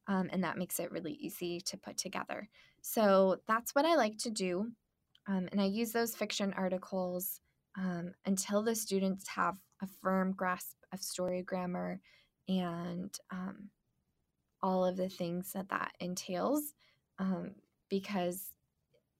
Um, 0.08 0.30
and 0.32 0.42
that 0.44 0.56
makes 0.56 0.78
it 0.78 0.90
really 0.90 1.12
easy 1.14 1.60
to 1.62 1.76
put 1.76 1.98
together. 1.98 2.48
So 2.80 3.40
that's 3.46 3.74
what 3.74 3.84
I 3.84 3.96
like 3.96 4.16
to 4.18 4.30
do. 4.30 4.70
Um, 5.26 5.48
and 5.50 5.60
I 5.60 5.64
use 5.64 5.92
those 5.92 6.14
fiction 6.14 6.54
articles 6.56 7.40
um, 7.76 8.12
until 8.24 8.62
the 8.62 8.74
students 8.74 9.28
have 9.28 9.56
a 9.82 9.86
firm 10.02 10.32
grasp 10.32 10.76
of 10.92 11.00
story 11.00 11.42
grammar 11.42 12.00
and 12.48 13.16
um, 13.30 13.70
all 14.62 14.84
of 14.84 14.96
the 14.96 15.08
things 15.08 15.52
that 15.52 15.68
that 15.68 15.92
entails 16.00 16.74
um, 17.18 17.52
because 17.88 18.52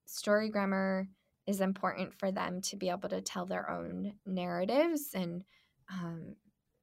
story 0.07 0.49
grammar 0.49 1.09
is 1.47 1.61
important 1.61 2.12
for 2.14 2.33
them 2.33 2.61
to 2.61 2.77
be 2.77 2.88
able 2.88 3.09
to 3.09 3.21
tell 3.21 3.47
their 3.47 3.71
own 3.71 4.14
narratives 4.25 5.11
and 5.14 5.45
um, 5.92 6.35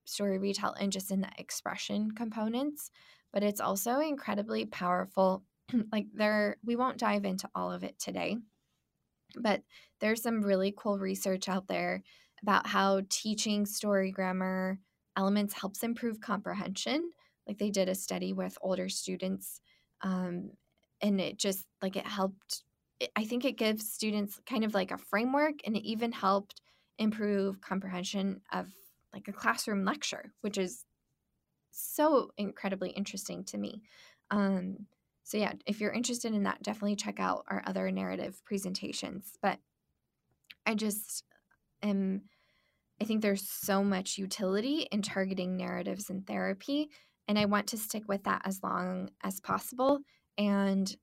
story 0.05 0.37
retell 0.37 0.73
and 0.79 0.91
just 0.91 1.11
in 1.11 1.21
the 1.21 1.29
expression 1.37 2.11
components 2.11 2.91
but 3.33 3.43
it's 3.43 3.59
also 3.59 3.99
incredibly 3.99 4.65
powerful. 4.65 5.43
Like 5.91 6.05
there 6.13 6.57
we 6.63 6.75
won't 6.75 6.99
dive 6.99 7.25
into 7.25 7.49
all 7.55 7.71
of 7.71 7.83
it 7.83 7.97
today 7.97 8.37
but 9.39 9.61
there's 9.99 10.21
some 10.21 10.41
really 10.41 10.73
cool 10.75 10.99
research 10.99 11.49
out 11.49 11.67
there 11.67 12.03
about 12.41 12.67
how 12.67 13.01
teaching 13.09 13.65
story 13.65 14.11
grammar 14.11 14.79
elements 15.15 15.53
helps 15.53 15.83
improve 15.83 16.19
comprehension. 16.19 17.11
Like 17.47 17.57
they 17.57 17.69
did 17.69 17.89
a 17.89 17.95
study 17.95 18.33
with 18.33 18.57
older 18.61 18.89
students 18.89 19.61
um, 20.01 20.51
and 21.01 21.19
it 21.19 21.37
just 21.37 21.65
like 21.81 21.95
it 21.95 22.05
helped 22.05 22.63
i 23.17 23.25
think 23.25 23.43
it 23.43 23.57
gives 23.57 23.91
students 23.91 24.39
kind 24.45 24.63
of 24.63 24.73
like 24.73 24.91
a 24.91 24.97
framework 24.97 25.55
and 25.65 25.75
it 25.75 25.83
even 25.83 26.11
helped 26.11 26.61
improve 26.97 27.59
comprehension 27.59 28.39
of 28.53 28.71
like 29.13 29.27
a 29.27 29.33
classroom 29.33 29.83
lecture 29.83 30.31
which 30.41 30.57
is 30.57 30.85
so 31.71 32.31
incredibly 32.37 32.91
interesting 32.91 33.43
to 33.45 33.57
me. 33.57 33.81
Um, 34.31 34.87
so 35.23 35.37
yeah 35.37 35.53
if 35.65 35.79
you're 35.79 35.91
interested 35.91 36.33
in 36.33 36.43
that 36.43 36.61
definitely 36.63 36.95
check 36.95 37.19
out 37.19 37.43
our 37.47 37.63
other 37.65 37.91
narrative 37.91 38.41
presentations 38.45 39.33
but 39.41 39.57
i 40.65 40.73
just 40.73 41.23
am 41.81 42.21
i 43.01 43.05
think 43.05 43.21
there's 43.21 43.47
so 43.49 43.83
much 43.83 44.17
utility 44.17 44.87
in 44.91 45.01
targeting 45.01 45.57
narratives 45.57 46.09
in 46.09 46.21
therapy 46.21 46.89
and 47.27 47.39
I 47.39 47.45
want 47.45 47.67
to 47.67 47.77
stick 47.77 48.03
with 48.07 48.23
that 48.23 48.41
as 48.45 48.61
long 48.63 49.09
as 49.23 49.39
possible. 49.39 49.99
And 50.37 50.93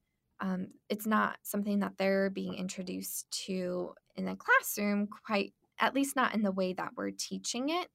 um, 0.40 0.68
it's 0.88 1.06
not 1.06 1.38
something 1.42 1.80
that 1.80 1.94
they're 1.98 2.30
being 2.30 2.54
introduced 2.54 3.30
to 3.46 3.94
in 4.16 4.24
the 4.24 4.36
classroom, 4.36 5.08
quite 5.26 5.52
at 5.78 5.94
least 5.94 6.16
not 6.16 6.34
in 6.34 6.42
the 6.42 6.52
way 6.52 6.72
that 6.74 6.92
we're 6.96 7.10
teaching 7.10 7.70
it. 7.70 7.88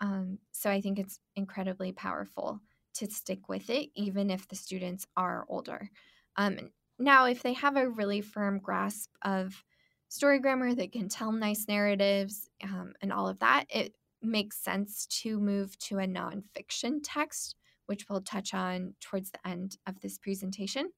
Um, 0.00 0.38
so 0.52 0.70
I 0.70 0.80
think 0.80 0.98
it's 0.98 1.18
incredibly 1.36 1.92
powerful 1.92 2.60
to 2.98 3.10
stick 3.10 3.48
with 3.48 3.70
it, 3.70 3.90
even 3.94 4.30
if 4.30 4.48
the 4.48 4.56
students 4.56 5.06
are 5.16 5.46
older. 5.48 5.90
Um, 6.36 6.70
now, 6.98 7.26
if 7.26 7.42
they 7.42 7.52
have 7.54 7.76
a 7.76 7.88
really 7.88 8.20
firm 8.20 8.58
grasp 8.58 9.10
of 9.22 9.64
story 10.08 10.38
grammar, 10.38 10.74
they 10.74 10.88
can 10.88 11.08
tell 11.08 11.32
nice 11.32 11.66
narratives 11.68 12.48
um, 12.62 12.94
and 13.02 13.12
all 13.12 13.28
of 13.28 13.38
that, 13.40 13.64
it 13.68 13.94
makes 14.22 14.58
sense 14.58 15.06
to 15.06 15.38
move 15.38 15.78
to 15.78 15.98
a 15.98 16.06
nonfiction 16.06 17.00
text 17.02 17.56
which 17.86 18.08
we'll 18.08 18.20
touch 18.20 18.52
on 18.52 18.94
towards 19.00 19.30
the 19.30 19.48
end 19.48 19.78
of 19.86 20.00
this 20.00 20.18
presentation. 20.18 20.90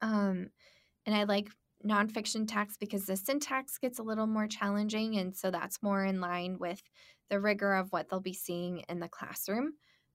Um, 0.00 0.50
and 1.06 1.14
I 1.14 1.24
like 1.24 1.48
nonfiction 1.86 2.46
text 2.46 2.80
because 2.80 3.06
the 3.06 3.16
syntax 3.16 3.78
gets 3.78 3.98
a 3.98 4.02
little 4.02 4.26
more 4.26 4.46
challenging. 4.46 5.16
And 5.16 5.34
so 5.34 5.50
that's 5.50 5.82
more 5.82 6.04
in 6.04 6.20
line 6.20 6.58
with 6.58 6.82
the 7.30 7.40
rigor 7.40 7.74
of 7.74 7.90
what 7.90 8.08
they'll 8.08 8.20
be 8.20 8.34
seeing 8.34 8.84
in 8.88 9.00
the 9.00 9.08
classroom. 9.08 9.72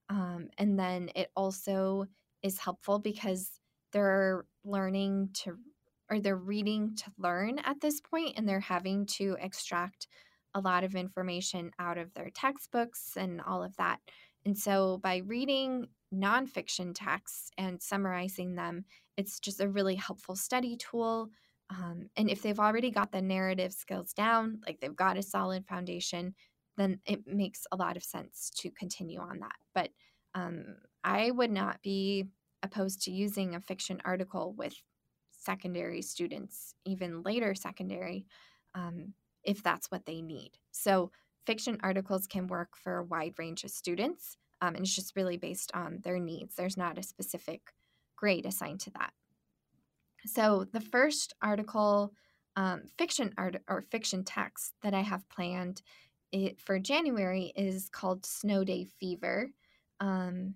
Um, 0.09 0.49
and 0.57 0.77
then 0.79 1.09
it 1.15 1.29
also 1.35 2.05
is 2.41 2.59
helpful 2.59 2.99
because 2.99 3.59
they're 3.93 4.45
learning 4.63 5.29
to, 5.33 5.57
or 6.09 6.19
they're 6.19 6.35
reading 6.35 6.95
to 6.95 7.11
learn 7.17 7.59
at 7.59 7.81
this 7.81 8.01
point, 8.01 8.33
and 8.37 8.47
they're 8.47 8.59
having 8.59 9.05
to 9.05 9.37
extract 9.39 10.07
a 10.55 10.59
lot 10.59 10.83
of 10.83 10.95
information 10.95 11.71
out 11.77 11.97
of 11.97 12.13
their 12.13 12.29
textbooks 12.31 13.13
and 13.15 13.39
all 13.41 13.63
of 13.63 13.75
that. 13.77 13.99
And 14.45 14.57
so 14.57 14.99
by 15.03 15.17
reading 15.17 15.87
nonfiction 16.13 16.93
texts 16.95 17.51
and 17.57 17.81
summarizing 17.81 18.55
them, 18.55 18.85
it's 19.17 19.39
just 19.39 19.61
a 19.61 19.69
really 19.69 19.95
helpful 19.95 20.35
study 20.35 20.77
tool. 20.77 21.29
Um, 21.69 22.09
and 22.15 22.31
if 22.31 22.41
they've 22.41 22.59
already 22.59 22.89
got 22.89 23.11
the 23.11 23.21
narrative 23.21 23.73
skills 23.73 24.13
down, 24.13 24.61
like 24.65 24.79
they've 24.79 24.95
got 24.95 25.17
a 25.17 25.21
solid 25.21 25.67
foundation, 25.67 26.33
then 26.79 26.99
it 27.05 27.27
makes 27.27 27.67
a 27.71 27.75
lot 27.75 27.97
of 27.97 28.03
sense 28.03 28.51
to 28.57 28.71
continue 28.71 29.19
on 29.19 29.39
that. 29.39 29.55
But 29.73 29.89
um, 30.35 30.77
I 31.03 31.31
would 31.31 31.51
not 31.51 31.81
be 31.81 32.25
opposed 32.63 33.01
to 33.03 33.11
using 33.11 33.55
a 33.55 33.61
fiction 33.61 34.01
article 34.05 34.53
with 34.57 34.75
secondary 35.31 36.01
students, 36.01 36.75
even 36.85 37.23
later 37.23 37.55
secondary, 37.55 38.25
um, 38.75 39.13
if 39.43 39.63
that's 39.63 39.89
what 39.89 40.05
they 40.05 40.21
need. 40.21 40.51
So 40.71 41.11
fiction 41.45 41.77
articles 41.81 42.27
can 42.27 42.47
work 42.47 42.75
for 42.75 42.97
a 42.97 43.03
wide 43.03 43.33
range 43.37 43.63
of 43.63 43.71
students, 43.71 44.37
um, 44.61 44.75
and 44.75 44.85
it's 44.85 44.95
just 44.95 45.15
really 45.15 45.37
based 45.37 45.71
on 45.73 45.99
their 46.03 46.19
needs. 46.19 46.55
There's 46.55 46.77
not 46.77 46.97
a 46.97 47.03
specific 47.03 47.73
grade 48.15 48.45
assigned 48.45 48.81
to 48.81 48.91
that. 48.91 49.13
So 50.25 50.65
the 50.73 50.81
first 50.81 51.33
article, 51.41 52.13
um, 52.57 52.83
fiction 52.97 53.33
art 53.37 53.55
or 53.69 53.81
fiction 53.81 54.25
text 54.25 54.73
that 54.83 54.93
I 54.93 55.01
have 55.01 55.29
planned 55.29 55.81
it, 56.31 56.59
for 56.59 56.79
January 56.79 57.51
is 57.55 57.89
called 57.89 58.25
Snow 58.25 58.63
Day 58.63 58.85
Fever. 58.99 59.49
Um, 59.99 60.55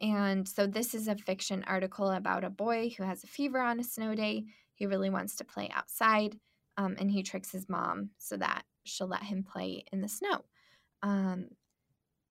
and 0.00 0.48
so 0.48 0.66
this 0.66 0.94
is 0.94 1.06
a 1.06 1.16
fiction 1.16 1.64
article 1.66 2.10
about 2.10 2.44
a 2.44 2.50
boy 2.50 2.90
who 2.96 3.04
has 3.04 3.22
a 3.22 3.28
fever 3.28 3.60
on 3.60 3.78
a 3.78 3.84
snow 3.84 4.14
day. 4.14 4.44
He 4.74 4.86
really 4.86 5.10
wants 5.10 5.36
to 5.36 5.44
play 5.44 5.70
outside, 5.72 6.36
um, 6.76 6.96
and 6.98 7.10
he 7.10 7.22
tricks 7.22 7.52
his 7.52 7.68
mom 7.68 8.10
so 8.18 8.36
that 8.38 8.64
she'll 8.84 9.06
let 9.06 9.22
him 9.22 9.44
play 9.44 9.84
in 9.92 10.00
the 10.00 10.08
snow. 10.08 10.44
Um, 11.02 11.50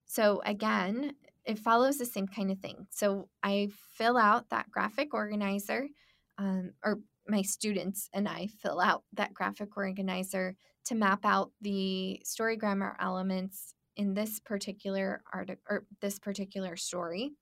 so 0.04 0.42
again, 0.44 1.14
it 1.46 1.58
follows 1.58 1.96
the 1.96 2.04
same 2.04 2.26
kind 2.26 2.50
of 2.50 2.58
thing. 2.58 2.86
So 2.90 3.28
I 3.42 3.68
fill 3.96 4.18
out 4.18 4.50
that 4.50 4.70
graphic 4.70 5.14
organizer, 5.14 5.88
um, 6.36 6.72
or 6.84 6.98
my 7.26 7.42
students 7.42 8.10
and 8.12 8.28
I 8.28 8.48
fill 8.60 8.80
out 8.80 9.04
that 9.14 9.32
graphic 9.32 9.76
organizer 9.76 10.56
to 10.86 10.94
map 10.94 11.24
out 11.24 11.52
the 11.60 12.20
story 12.24 12.56
grammar 12.56 12.96
elements 13.00 13.74
in 13.96 14.14
this 14.14 14.40
particular 14.40 15.22
article 15.32 15.62
or 15.68 15.86
this 16.00 16.18
particular 16.18 16.76
story. 16.76 17.32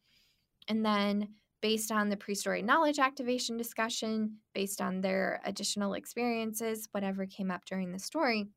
And 0.68 0.84
then 0.84 1.28
based 1.62 1.92
on 1.92 2.08
the 2.08 2.16
pre-story 2.16 2.62
knowledge 2.62 2.98
activation 2.98 3.56
discussion, 3.56 4.38
based 4.54 4.80
on 4.80 5.00
their 5.00 5.40
additional 5.44 5.94
experiences, 5.94 6.88
whatever 6.92 7.26
came 7.26 7.50
up 7.50 7.64
during 7.66 7.92
the 7.92 7.98
story, 7.98 8.48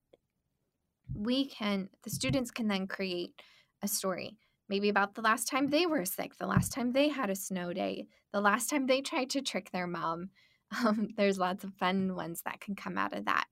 we 1.13 1.45
can, 1.45 1.89
the 2.03 2.09
students 2.09 2.51
can 2.51 2.67
then 2.67 2.87
create 2.87 3.33
a 3.81 3.87
story. 3.87 4.37
Maybe 4.69 4.89
about 4.89 5.15
the 5.15 5.21
last 5.21 5.47
time 5.47 5.67
they 5.67 5.85
were 5.85 6.05
sick, 6.05 6.37
the 6.37 6.47
last 6.47 6.71
time 6.71 6.93
they 6.93 7.09
had 7.09 7.29
a 7.29 7.35
snow 7.35 7.73
day, 7.73 8.07
the 8.31 8.41
last 8.41 8.69
time 8.69 8.87
they 8.87 9.01
tried 9.01 9.29
to 9.31 9.41
trick 9.41 9.71
their 9.71 9.87
mom. 9.87 10.29
Um, 10.83 11.09
there's 11.17 11.37
lots 11.37 11.63
of 11.63 11.75
fun 11.75 12.15
ones 12.15 12.41
that 12.45 12.59
can 12.59 12.73
come 12.73 12.97
out 12.97 13.13
of 13.13 13.25
that. 13.25 13.45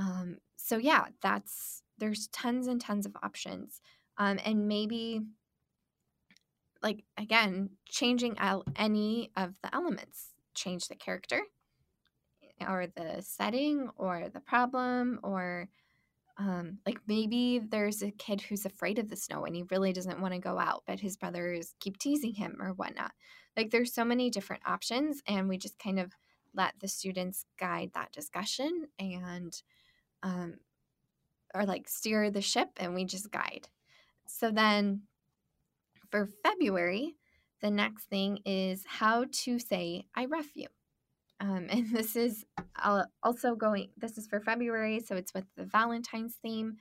Um, 0.00 0.38
so, 0.56 0.78
yeah, 0.78 1.06
that's, 1.22 1.82
there's 1.98 2.28
tons 2.28 2.66
and 2.66 2.80
tons 2.80 3.04
of 3.04 3.14
options. 3.22 3.80
Um, 4.16 4.38
and 4.44 4.66
maybe, 4.66 5.20
like, 6.82 7.04
again, 7.18 7.70
changing 7.86 8.38
out 8.38 8.66
any 8.76 9.30
of 9.36 9.54
the 9.62 9.74
elements, 9.74 10.30
change 10.54 10.88
the 10.88 10.96
character 10.96 11.42
or 12.66 12.86
the 12.96 13.22
setting 13.22 13.88
or 13.96 14.28
the 14.32 14.40
problem 14.40 15.20
or 15.22 15.68
um, 16.38 16.78
like 16.86 16.98
maybe 17.06 17.58
there's 17.58 18.02
a 18.02 18.10
kid 18.12 18.40
who's 18.40 18.64
afraid 18.64 18.98
of 18.98 19.10
the 19.10 19.16
snow 19.16 19.44
and 19.44 19.54
he 19.54 19.64
really 19.70 19.92
doesn't 19.92 20.20
want 20.20 20.32
to 20.32 20.40
go 20.40 20.58
out, 20.58 20.84
but 20.86 21.00
his 21.00 21.16
brothers 21.18 21.74
keep 21.80 21.98
teasing 21.98 22.32
him 22.32 22.56
or 22.60 22.70
whatnot. 22.72 23.12
Like 23.56 23.70
there's 23.70 23.92
so 23.92 24.04
many 24.06 24.30
different 24.30 24.62
options, 24.64 25.22
and 25.26 25.48
we 25.48 25.58
just 25.58 25.78
kind 25.78 25.98
of 25.98 26.12
let 26.54 26.74
the 26.80 26.88
students 26.88 27.44
guide 27.58 27.90
that 27.94 28.12
discussion 28.12 28.86
and 28.98 29.60
um, 30.22 30.54
or 31.54 31.64
like 31.64 31.88
steer 31.88 32.30
the 32.30 32.40
ship, 32.40 32.68
and 32.76 32.94
we 32.94 33.04
just 33.04 33.30
guide. 33.30 33.68
So 34.26 34.50
then 34.50 35.02
for 36.10 36.28
February, 36.44 37.16
the 37.60 37.70
next 37.70 38.04
thing 38.04 38.38
is 38.44 38.84
how 38.86 39.26
to 39.30 39.58
say 39.58 40.04
I 40.14 40.26
ref 40.26 40.54
you. 40.54 40.68
Um, 41.40 41.66
and 41.70 41.90
this 41.90 42.16
is 42.16 42.44
also 43.22 43.54
going, 43.54 43.88
this 43.96 44.18
is 44.18 44.26
for 44.26 44.40
February, 44.40 45.00
so 45.00 45.16
it's 45.16 45.34
with 45.34 45.46
the 45.56 45.64
Valentine's 45.64 46.36
theme. 46.42 46.76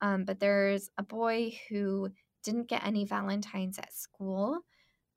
Um, 0.00 0.24
but 0.24 0.40
there's 0.40 0.90
a 0.98 1.02
boy 1.02 1.56
who 1.68 2.10
didn't 2.42 2.68
get 2.68 2.84
any 2.84 3.04
Valentines 3.04 3.78
at 3.78 3.92
school. 3.92 4.60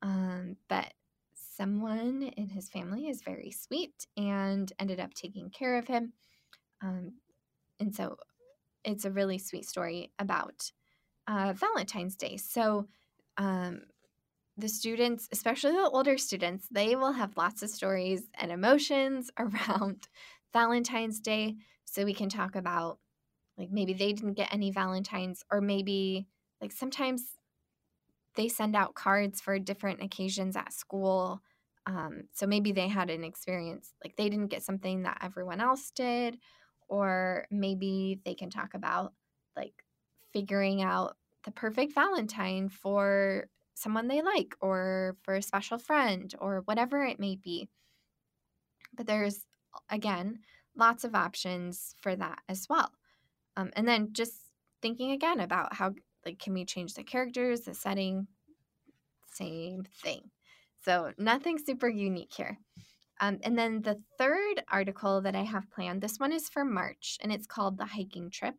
Um, 0.02 0.56
but 0.68 0.92
someone 1.34 2.22
in 2.36 2.48
his 2.48 2.68
family 2.68 3.08
is 3.08 3.22
very 3.22 3.50
sweet 3.50 4.06
and 4.16 4.70
ended 4.78 5.00
up 5.00 5.14
taking 5.14 5.50
care 5.50 5.78
of 5.78 5.88
him. 5.88 6.12
Um, 6.82 7.14
and 7.80 7.94
so 7.94 8.16
it's 8.84 9.04
a 9.04 9.10
really 9.10 9.38
sweet 9.38 9.66
story 9.66 10.12
about 10.18 10.70
uh, 11.26 11.52
Valentine's 11.54 12.16
Day. 12.16 12.36
So 12.36 12.86
um, 13.36 13.82
the 14.56 14.68
students, 14.68 15.28
especially 15.32 15.72
the 15.72 15.90
older 15.90 16.16
students, 16.16 16.66
they 16.70 16.96
will 16.96 17.12
have 17.12 17.36
lots 17.36 17.62
of 17.62 17.70
stories 17.70 18.22
and 18.34 18.50
emotions 18.50 19.30
around 19.38 20.08
Valentine's 20.52 21.20
Day. 21.20 21.56
So 21.84 22.04
we 22.04 22.14
can 22.14 22.28
talk 22.28 22.56
about 22.56 22.98
like 23.58 23.70
maybe 23.70 23.92
they 23.92 24.12
didn't 24.12 24.34
get 24.34 24.52
any 24.52 24.70
Valentines, 24.70 25.42
or 25.50 25.60
maybe 25.60 26.26
like 26.60 26.72
sometimes 26.72 27.22
they 28.34 28.48
send 28.48 28.76
out 28.76 28.94
cards 28.94 29.40
for 29.40 29.58
different 29.58 30.02
occasions 30.02 30.56
at 30.56 30.72
school. 30.72 31.42
Um, 31.86 32.24
so 32.32 32.46
maybe 32.46 32.72
they 32.72 32.88
had 32.88 33.10
an 33.10 33.24
experience 33.24 33.94
like 34.04 34.16
they 34.16 34.28
didn't 34.28 34.48
get 34.48 34.62
something 34.62 35.04
that 35.04 35.18
everyone 35.22 35.60
else 35.60 35.90
did, 35.90 36.38
or 36.88 37.46
maybe 37.50 38.20
they 38.24 38.34
can 38.34 38.50
talk 38.50 38.74
about 38.74 39.12
like 39.56 39.84
figuring 40.32 40.82
out 40.82 41.16
the 41.44 41.50
perfect 41.50 41.94
Valentine 41.94 42.68
for 42.68 43.48
someone 43.74 44.08
they 44.08 44.22
like 44.22 44.54
or 44.60 45.16
for 45.22 45.34
a 45.34 45.42
special 45.42 45.78
friend 45.78 46.34
or 46.40 46.62
whatever 46.64 47.04
it 47.04 47.20
may 47.20 47.36
be. 47.36 47.68
But 48.94 49.06
there's, 49.06 49.44
again, 49.90 50.40
lots 50.74 51.04
of 51.04 51.14
options 51.14 51.94
for 52.00 52.16
that 52.16 52.40
as 52.48 52.66
well. 52.68 52.90
Um, 53.56 53.70
and 53.74 53.86
then 53.86 54.12
just 54.12 54.34
thinking 54.82 55.12
again 55.12 55.40
about 55.40 55.74
how, 55.74 55.94
like, 56.24 56.38
can 56.38 56.54
we 56.54 56.64
change 56.64 56.94
the 56.94 57.04
characters, 57.04 57.62
the 57.62 57.74
setting? 57.74 58.26
Same 59.32 59.84
thing. 60.02 60.30
So 60.84 61.12
nothing 61.18 61.58
super 61.58 61.88
unique 61.88 62.32
here. 62.34 62.58
Um, 63.20 63.38
and 63.42 63.58
then 63.58 63.82
the 63.82 64.00
third 64.18 64.62
article 64.70 65.22
that 65.22 65.34
I 65.34 65.42
have 65.42 65.70
planned, 65.70 66.02
this 66.02 66.18
one 66.18 66.32
is 66.32 66.48
for 66.48 66.64
March 66.64 67.18
and 67.20 67.32
it's 67.32 67.46
called 67.46 67.78
The 67.78 67.86
Hiking 67.86 68.30
Trip. 68.30 68.54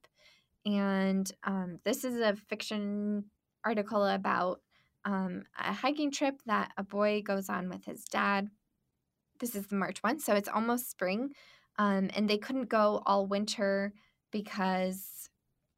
And 0.65 1.31
um, 1.43 1.79
this 1.85 2.03
is 2.03 2.19
a 2.19 2.35
fiction 2.35 3.25
article 3.63 4.05
about 4.05 4.61
um, 5.05 5.43
a 5.57 5.71
hiking 5.73 6.11
trip 6.11 6.41
that 6.45 6.71
a 6.77 6.83
boy 6.83 7.21
goes 7.21 7.49
on 7.49 7.69
with 7.69 7.85
his 7.85 8.03
dad. 8.05 8.49
This 9.39 9.55
is 9.55 9.67
the 9.67 9.75
March 9.75 9.99
one, 9.99 10.19
so 10.19 10.33
it's 10.33 10.49
almost 10.49 10.89
spring. 10.89 11.29
Um, 11.77 12.09
and 12.15 12.27
they 12.27 12.37
couldn't 12.37 12.69
go 12.69 13.03
all 13.05 13.27
winter 13.27 13.93
because 14.31 15.29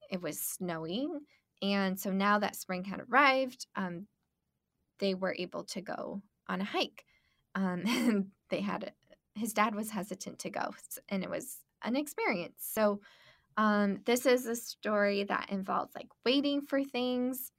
it 0.09 0.21
was 0.21 0.39
snowing. 0.39 1.19
And 1.61 1.99
so 1.99 2.11
now 2.11 2.39
that 2.39 2.55
spring 2.55 2.85
had 2.85 3.01
arrived, 3.01 3.67
um, 3.75 4.07
they 4.99 5.13
were 5.13 5.35
able 5.37 5.65
to 5.65 5.81
go 5.81 6.21
on 6.47 6.61
a 6.61 6.65
hike. 6.65 7.03
Um, 7.53 8.31
they 8.49 8.61
had 8.61 8.93
his 9.35 9.53
dad 9.53 9.75
was 9.75 9.91
hesitant 9.91 10.39
to 10.39 10.49
go, 10.49 10.73
and 11.07 11.23
it 11.23 11.29
was 11.29 11.57
an 11.83 11.95
experience. 11.95 12.57
So 12.59 12.99
um, 13.57 13.99
this 14.05 14.25
is 14.25 14.45
a 14.45 14.55
story 14.55 15.23
that 15.23 15.49
involves 15.49 15.95
like 15.95 16.09
waiting 16.25 16.61
for 16.61 16.83
things. 16.83 17.51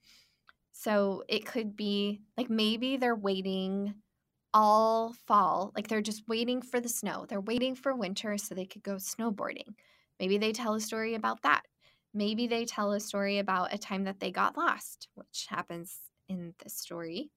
So 0.72 1.24
it 1.28 1.46
could 1.46 1.76
be 1.76 2.22
like 2.36 2.48
maybe 2.48 2.96
they're 2.96 3.14
waiting 3.14 3.94
all 4.52 5.14
fall, 5.26 5.72
like 5.76 5.88
they're 5.88 6.00
just 6.00 6.26
waiting 6.26 6.62
for 6.62 6.80
the 6.80 6.88
snow. 6.88 7.26
They're 7.28 7.40
waiting 7.40 7.74
for 7.74 7.94
winter 7.94 8.36
so 8.38 8.54
they 8.54 8.66
could 8.66 8.82
go 8.82 8.96
snowboarding. 8.96 9.74
Maybe 10.18 10.38
they 10.38 10.52
tell 10.52 10.74
a 10.74 10.80
story 10.80 11.14
about 11.14 11.42
that. 11.42 11.62
Maybe 12.12 12.46
they 12.46 12.64
tell 12.64 12.92
a 12.92 13.00
story 13.00 13.38
about 13.38 13.72
a 13.72 13.78
time 13.78 14.04
that 14.04 14.20
they 14.20 14.30
got 14.30 14.56
lost, 14.56 15.08
which 15.14 15.46
happens 15.48 15.96
in 16.28 16.54
this 16.62 16.74
story. 16.74 17.30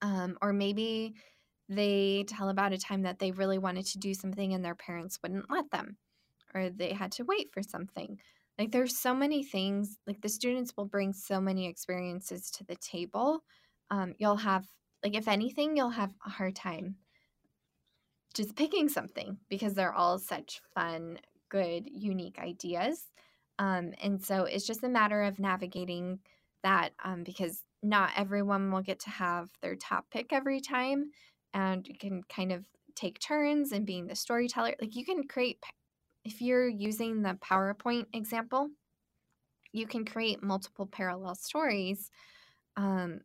Um, 0.00 0.36
or 0.42 0.52
maybe 0.52 1.14
they 1.68 2.24
tell 2.26 2.48
about 2.48 2.72
a 2.72 2.78
time 2.78 3.02
that 3.02 3.18
they 3.18 3.30
really 3.30 3.58
wanted 3.58 3.86
to 3.86 3.98
do 3.98 4.14
something 4.14 4.52
and 4.52 4.64
their 4.64 4.74
parents 4.74 5.18
wouldn't 5.22 5.50
let 5.50 5.70
them, 5.70 5.96
or 6.54 6.70
they 6.70 6.92
had 6.92 7.12
to 7.12 7.24
wait 7.24 7.52
for 7.52 7.62
something. 7.62 8.18
Like 8.58 8.72
there's 8.72 8.98
so 8.98 9.14
many 9.14 9.42
things, 9.42 9.98
like 10.06 10.20
the 10.20 10.28
students 10.28 10.72
will 10.76 10.86
bring 10.86 11.12
so 11.12 11.40
many 11.40 11.66
experiences 11.66 12.50
to 12.52 12.64
the 12.64 12.76
table. 12.76 13.44
Um, 13.90 14.14
you'll 14.18 14.36
have, 14.36 14.66
like, 15.02 15.16
if 15.16 15.28
anything, 15.28 15.76
you'll 15.76 15.90
have 15.90 16.14
a 16.24 16.30
hard 16.30 16.56
time 16.56 16.96
just 18.34 18.56
picking 18.56 18.88
something 18.88 19.38
because 19.48 19.74
they're 19.74 19.92
all 19.92 20.18
such 20.18 20.60
fun, 20.74 21.18
good, 21.48 21.84
unique 21.90 22.38
ideas. 22.38 23.04
Um, 23.58 23.92
and 24.02 24.24
so 24.24 24.44
it's 24.44 24.66
just 24.66 24.82
a 24.84 24.88
matter 24.88 25.22
of 25.22 25.38
navigating 25.38 26.20
that 26.62 26.90
um, 27.04 27.24
because 27.24 27.64
not 27.82 28.10
everyone 28.16 28.70
will 28.70 28.82
get 28.82 29.00
to 29.00 29.10
have 29.10 29.48
their 29.60 29.74
top 29.74 30.06
pick 30.10 30.32
every 30.32 30.60
time 30.60 31.10
and 31.54 31.86
you 31.86 31.96
can 31.98 32.22
kind 32.28 32.52
of 32.52 32.64
take 32.94 33.18
turns 33.18 33.72
and 33.72 33.86
being 33.86 34.06
the 34.06 34.14
storyteller. 34.14 34.74
Like 34.80 34.96
you 34.96 35.04
can 35.04 35.26
create, 35.26 35.58
if 36.24 36.40
you're 36.40 36.68
using 36.68 37.22
the 37.22 37.38
PowerPoint 37.42 38.06
example, 38.12 38.68
you 39.72 39.86
can 39.86 40.04
create 40.04 40.42
multiple 40.42 40.86
parallel 40.86 41.34
stories 41.34 42.10
um, 42.76 43.20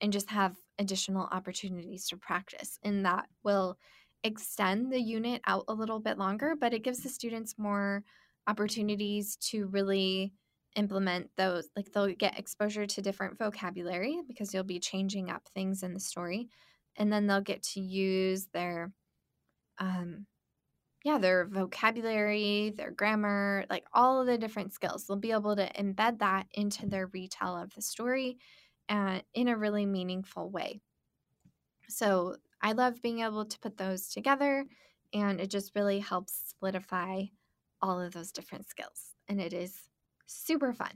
and 0.00 0.12
just 0.12 0.30
have 0.30 0.56
additional 0.78 1.28
opportunities 1.30 2.08
to 2.08 2.16
practice. 2.16 2.78
And 2.82 3.04
that 3.06 3.26
will 3.44 3.78
extend 4.24 4.92
the 4.92 5.00
unit 5.00 5.40
out 5.46 5.64
a 5.68 5.74
little 5.74 6.00
bit 6.00 6.18
longer, 6.18 6.54
but 6.58 6.74
it 6.74 6.82
gives 6.82 7.00
the 7.00 7.08
students 7.08 7.54
more 7.58 8.02
opportunities 8.46 9.36
to 9.36 9.66
really 9.66 10.32
implement 10.76 11.30
those. 11.36 11.68
Like 11.76 11.92
they'll 11.92 12.12
get 12.14 12.38
exposure 12.38 12.86
to 12.86 13.02
different 13.02 13.38
vocabulary 13.38 14.20
because 14.26 14.52
you'll 14.52 14.64
be 14.64 14.80
changing 14.80 15.30
up 15.30 15.46
things 15.54 15.82
in 15.82 15.94
the 15.94 16.00
story 16.00 16.48
and 16.96 17.12
then 17.12 17.26
they'll 17.26 17.40
get 17.40 17.62
to 17.62 17.80
use 17.80 18.46
their 18.52 18.92
um 19.78 20.26
yeah 21.04 21.18
their 21.18 21.46
vocabulary 21.46 22.72
their 22.76 22.90
grammar 22.90 23.64
like 23.70 23.84
all 23.92 24.20
of 24.20 24.26
the 24.26 24.38
different 24.38 24.72
skills. 24.72 25.06
They'll 25.06 25.16
be 25.16 25.32
able 25.32 25.56
to 25.56 25.70
embed 25.74 26.18
that 26.18 26.46
into 26.52 26.86
their 26.86 27.06
retell 27.08 27.56
of 27.56 27.74
the 27.74 27.82
story 27.82 28.38
and 28.88 29.22
in 29.34 29.48
a 29.48 29.56
really 29.56 29.86
meaningful 29.86 30.50
way. 30.50 30.80
So 31.88 32.36
i 32.62 32.72
love 32.72 33.02
being 33.02 33.20
able 33.20 33.44
to 33.44 33.58
put 33.58 33.76
those 33.76 34.08
together 34.08 34.64
and 35.12 35.40
it 35.40 35.50
just 35.50 35.74
really 35.76 36.00
helps 36.00 36.54
solidify 36.58 37.24
all 37.82 38.00
of 38.00 38.12
those 38.12 38.32
different 38.32 38.68
skills 38.68 39.14
and 39.28 39.40
it 39.40 39.52
is 39.52 39.74
super 40.26 40.72
fun. 40.72 40.92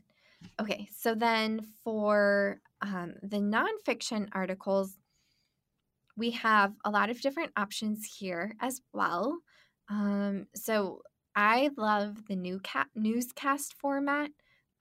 Okay 0.60 0.88
so 0.96 1.14
then 1.14 1.60
for 1.84 2.60
um, 2.80 3.14
the 3.22 3.38
nonfiction 3.38 4.28
articles 4.32 4.96
we 6.18 6.30
have 6.32 6.72
a 6.84 6.90
lot 6.90 7.10
of 7.10 7.20
different 7.20 7.52
options 7.56 8.04
here 8.18 8.52
as 8.60 8.80
well. 8.92 9.38
Um, 9.88 10.46
so 10.54 11.02
I 11.34 11.70
love 11.76 12.26
the 12.26 12.36
new 12.36 12.60
newscast 12.94 13.74
format. 13.74 14.30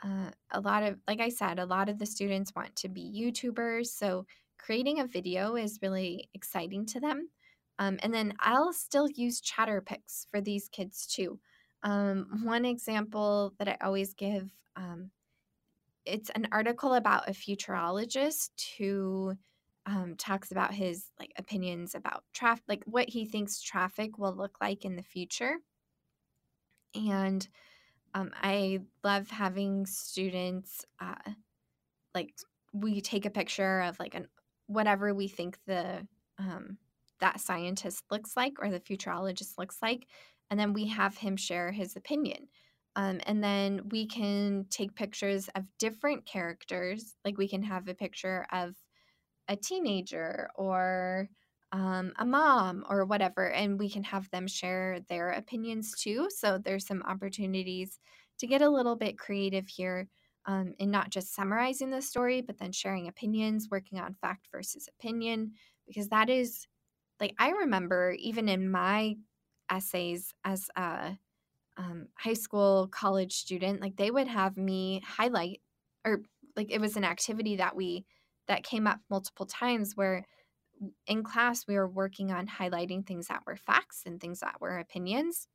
Uh, 0.03 0.31
a 0.51 0.59
lot 0.59 0.83
of, 0.83 0.97
like 1.07 1.21
I 1.21 1.29
said, 1.29 1.59
a 1.59 1.65
lot 1.65 1.89
of 1.89 1.99
the 1.99 2.05
students 2.05 2.53
want 2.55 2.75
to 2.77 2.89
be 2.89 3.01
YouTubers. 3.01 3.87
So 3.87 4.25
creating 4.57 4.99
a 4.99 5.07
video 5.07 5.55
is 5.55 5.79
really 5.81 6.27
exciting 6.33 6.85
to 6.87 6.99
them. 6.99 7.29
Um, 7.79 7.99
and 8.01 8.11
then 8.11 8.33
I'll 8.39 8.73
still 8.73 9.07
use 9.07 9.41
Chatterpix 9.41 10.25
for 10.31 10.41
these 10.41 10.67
kids 10.69 11.05
too. 11.05 11.39
Um, 11.83 12.41
one 12.43 12.65
example 12.65 13.53
that 13.59 13.67
I 13.67 13.77
always 13.81 14.15
give 14.15 14.49
um, 14.75 15.11
it's 16.07 16.29
an 16.31 16.47
article 16.51 16.93
about 16.93 17.29
a 17.29 17.33
futurologist 17.33 18.49
who 18.77 19.35
um, 19.87 20.15
talks 20.17 20.51
about 20.51 20.73
his 20.73 21.05
like 21.17 21.31
opinions 21.37 21.95
about 21.95 22.23
traffic, 22.33 22.63
like 22.67 22.83
what 22.85 23.09
he 23.09 23.25
thinks 23.25 23.61
traffic 23.61 24.17
will 24.17 24.35
look 24.35 24.57
like 24.61 24.83
in 24.83 24.97
the 24.97 25.01
future. 25.01 25.55
And 26.93 27.47
um, 28.13 28.31
I 28.35 28.81
love 29.03 29.29
having 29.29 29.85
students 29.85 30.85
uh, 30.99 31.31
like 32.13 32.33
we 32.73 32.99
take 32.99 33.25
a 33.25 33.31
picture 33.31 33.81
of 33.81 33.97
like 33.99 34.13
an 34.13 34.27
whatever 34.67 35.13
we 35.13 35.29
think 35.29 35.57
the 35.65 36.05
um, 36.37 36.77
that 37.19 37.39
scientist 37.39 38.03
looks 38.11 38.35
like 38.35 38.53
or 38.59 38.69
the 38.69 38.81
futurologist 38.81 39.57
looks 39.57 39.77
like, 39.81 40.05
and 40.51 40.59
then 40.59 40.73
we 40.73 40.87
have 40.87 41.17
him 41.17 41.37
share 41.37 41.71
his 41.71 41.95
opinion. 41.95 42.49
Um, 42.97 43.21
and 43.25 43.43
then 43.43 43.89
we 43.89 44.07
can 44.07 44.65
take 44.69 44.95
pictures 44.95 45.49
of 45.55 45.63
different 45.77 46.25
characters. 46.25 47.15
Like 47.23 47.37
we 47.37 47.47
can 47.47 47.63
have 47.63 47.87
a 47.87 47.93
picture 47.93 48.45
of 48.51 48.75
a 49.47 49.55
teenager 49.55 50.49
or 50.55 51.29
um, 51.71 52.13
a 52.17 52.25
mom 52.25 52.85
or 52.89 53.05
whatever, 53.05 53.49
and 53.51 53.77
we 53.79 53.89
can 53.89 54.03
have 54.03 54.29
them 54.31 54.47
share 54.47 54.99
their 55.09 55.31
opinions 55.31 55.93
too. 55.97 56.29
So 56.29 56.57
there's 56.57 56.85
some 56.87 57.03
opportunities 57.03 57.99
to 58.39 58.47
get 58.47 58.61
a 58.61 58.69
little 58.69 58.95
bit 58.95 59.17
creative 59.17 59.67
here 59.67 60.07
um, 60.45 60.73
in 60.79 60.91
not 60.91 61.09
just 61.09 61.35
summarizing 61.35 61.89
the 61.89 62.01
story, 62.01 62.41
but 62.41 62.57
then 62.57 62.71
sharing 62.71 63.07
opinions, 63.07 63.67
working 63.69 63.99
on 63.99 64.13
fact 64.13 64.47
versus 64.51 64.87
opinion, 64.99 65.53
because 65.85 66.07
that 66.09 66.29
is 66.29 66.67
like 67.19 67.33
I 67.37 67.49
remember 67.49 68.15
even 68.17 68.47
in 68.47 68.69
my 68.69 69.15
essays 69.69 70.33
as 70.45 70.69
a 70.75 71.17
um, 71.77 72.07
high 72.15 72.33
school, 72.33 72.87
college 72.91 73.33
student, 73.33 73.81
like 73.81 73.97
they 73.97 74.11
would 74.11 74.27
have 74.27 74.57
me 74.57 75.01
highlight 75.05 75.61
or 76.05 76.21
like 76.55 76.71
it 76.71 76.81
was 76.81 76.97
an 76.97 77.03
activity 77.03 77.57
that 77.57 77.75
we 77.75 78.05
that 78.47 78.63
came 78.63 78.87
up 78.87 78.99
multiple 79.09 79.45
times 79.45 79.93
where 79.95 80.25
in 81.07 81.23
class 81.23 81.65
we 81.67 81.75
were 81.75 81.87
working 81.87 82.31
on 82.31 82.47
highlighting 82.47 83.05
things 83.05 83.27
that 83.27 83.43
were 83.45 83.55
facts 83.55 84.03
and 84.05 84.19
things 84.19 84.39
that 84.39 84.61
were 84.61 84.77
opinions. 84.77 85.47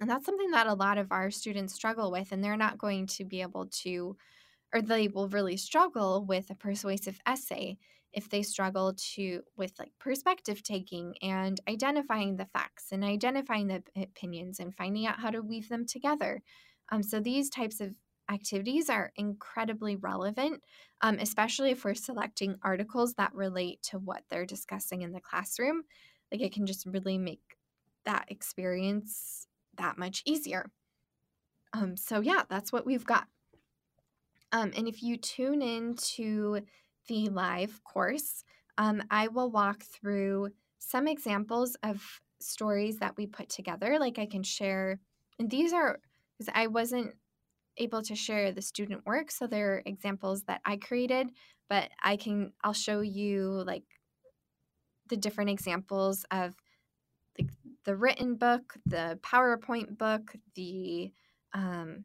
And 0.00 0.10
that's 0.10 0.26
something 0.26 0.50
that 0.50 0.66
a 0.66 0.74
lot 0.74 0.98
of 0.98 1.10
our 1.10 1.30
students 1.30 1.74
struggle 1.74 2.10
with, 2.10 2.32
and 2.32 2.44
they're 2.44 2.56
not 2.56 2.78
going 2.78 3.06
to 3.08 3.24
be 3.24 3.40
able 3.40 3.66
to, 3.82 4.16
or 4.74 4.82
they 4.82 5.08
will 5.08 5.28
really 5.28 5.56
struggle 5.56 6.24
with 6.24 6.50
a 6.50 6.54
persuasive 6.54 7.18
essay 7.26 7.78
if 8.12 8.28
they 8.30 8.42
struggle 8.42 8.94
to 9.14 9.42
with 9.56 9.72
like 9.78 9.92
perspective 9.98 10.62
taking 10.62 11.14
and 11.22 11.60
identifying 11.68 12.36
the 12.36 12.46
facts 12.46 12.86
and 12.92 13.04
identifying 13.04 13.66
the 13.68 13.82
opinions 13.96 14.58
and 14.58 14.74
finding 14.74 15.06
out 15.06 15.20
how 15.20 15.30
to 15.30 15.42
weave 15.42 15.68
them 15.68 15.86
together. 15.86 16.42
Um, 16.90 17.02
so 17.02 17.20
these 17.20 17.50
types 17.50 17.80
of 17.80 17.94
activities 18.30 18.90
are 18.90 19.12
incredibly 19.16 19.96
relevant, 19.96 20.62
um, 21.00 21.18
especially 21.20 21.70
if 21.70 21.84
we're 21.84 21.94
selecting 21.94 22.56
articles 22.62 23.14
that 23.14 23.34
relate 23.34 23.82
to 23.82 23.98
what 23.98 24.22
they're 24.28 24.46
discussing 24.46 25.02
in 25.02 25.12
the 25.12 25.20
classroom. 25.20 25.82
Like 26.32 26.40
it 26.40 26.52
can 26.52 26.66
just 26.66 26.86
really 26.86 27.18
make 27.18 27.56
that 28.04 28.26
experience 28.28 29.46
that 29.76 29.98
much 29.98 30.22
easier. 30.24 30.70
Um, 31.72 31.96
so, 31.96 32.20
yeah, 32.20 32.42
that's 32.48 32.72
what 32.72 32.86
we've 32.86 33.04
got. 33.04 33.26
Um, 34.52 34.72
and 34.76 34.88
if 34.88 35.02
you 35.02 35.16
tune 35.16 35.60
in 35.60 35.96
to 35.96 36.60
the 37.08 37.28
live 37.28 37.82
course, 37.84 38.44
um, 38.78 39.02
I 39.10 39.28
will 39.28 39.50
walk 39.50 39.82
through 39.82 40.50
some 40.78 41.08
examples 41.08 41.76
of 41.82 42.20
stories 42.40 42.98
that 42.98 43.16
we 43.16 43.26
put 43.26 43.48
together. 43.48 43.98
Like 43.98 44.18
I 44.18 44.26
can 44.26 44.42
share, 44.42 45.00
and 45.38 45.50
these 45.50 45.72
are 45.72 45.98
because 46.38 46.52
I 46.54 46.66
wasn't 46.68 47.14
able 47.78 48.02
to 48.02 48.14
share 48.14 48.52
the 48.52 48.62
student 48.62 49.04
work, 49.06 49.30
so 49.30 49.46
they're 49.46 49.82
examples 49.86 50.42
that 50.44 50.60
I 50.64 50.76
created, 50.76 51.30
but 51.68 51.90
I 52.02 52.16
can 52.16 52.52
I'll 52.62 52.72
show 52.72 53.00
you 53.00 53.62
like 53.66 53.84
the 55.08 55.16
different 55.16 55.50
examples 55.50 56.24
of 56.30 56.54
like 57.38 57.50
the 57.84 57.96
written 57.96 58.36
book, 58.36 58.74
the 58.86 59.18
PowerPoint 59.22 59.98
book, 59.98 60.34
the 60.54 61.12
um, 61.52 62.04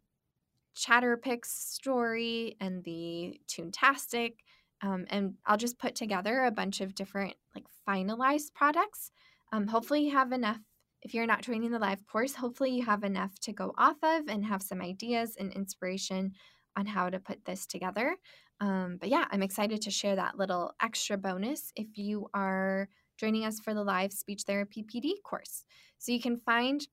Chatterpix 0.76 1.46
story, 1.46 2.56
and 2.60 2.84
the 2.84 3.40
Toontastic. 3.48 4.36
Um, 4.82 5.06
and 5.10 5.36
I'll 5.46 5.58
just 5.58 5.80
put 5.80 5.96
together 5.96 6.44
a 6.44 6.52
bunch 6.52 6.82
of 6.82 6.96
different 6.96 7.36
like 7.56 7.66
finalized 7.88 8.54
products. 8.54 9.12
Um, 9.52 9.68
hopefully, 9.68 10.06
you 10.06 10.12
have 10.12 10.32
enough. 10.32 10.60
If 11.02 11.14
you're 11.14 11.26
not 11.26 11.42
joining 11.42 11.72
the 11.72 11.80
live 11.80 12.06
course, 12.06 12.36
hopefully 12.36 12.72
you 12.72 12.86
have 12.86 13.04
enough 13.04 13.40
to 13.42 13.54
go 13.54 13.74
off 13.78 13.98
of 14.04 14.28
and 14.28 14.46
have 14.46 14.62
some 14.62 14.82
ideas 14.82 15.36
and 15.40 15.52
inspiration 15.54 16.34
on 16.78 16.86
how 16.86 17.10
to 17.10 17.20
put 17.20 17.44
this 17.46 17.66
together. 17.66 18.16
Um, 18.60 18.98
but 19.00 19.10
yeah, 19.10 19.26
I'm 19.32 19.42
excited 19.42 19.82
to 19.82 19.92
share 19.92 20.16
that 20.16 20.38
little 20.38 20.74
extra 20.82 21.18
bonus 21.18 21.72
if 21.76 21.98
you 21.98 22.30
are 22.34 22.88
joining 23.18 23.46
us 23.46 23.60
for 23.60 23.74
the 23.74 23.84
live 23.84 24.14
speech 24.14 24.44
therapy 24.46 24.84
PD 24.84 25.14
course. 25.24 25.66
So 25.98 26.12
you 26.12 26.22
can 26.22 26.38
find 26.38 26.88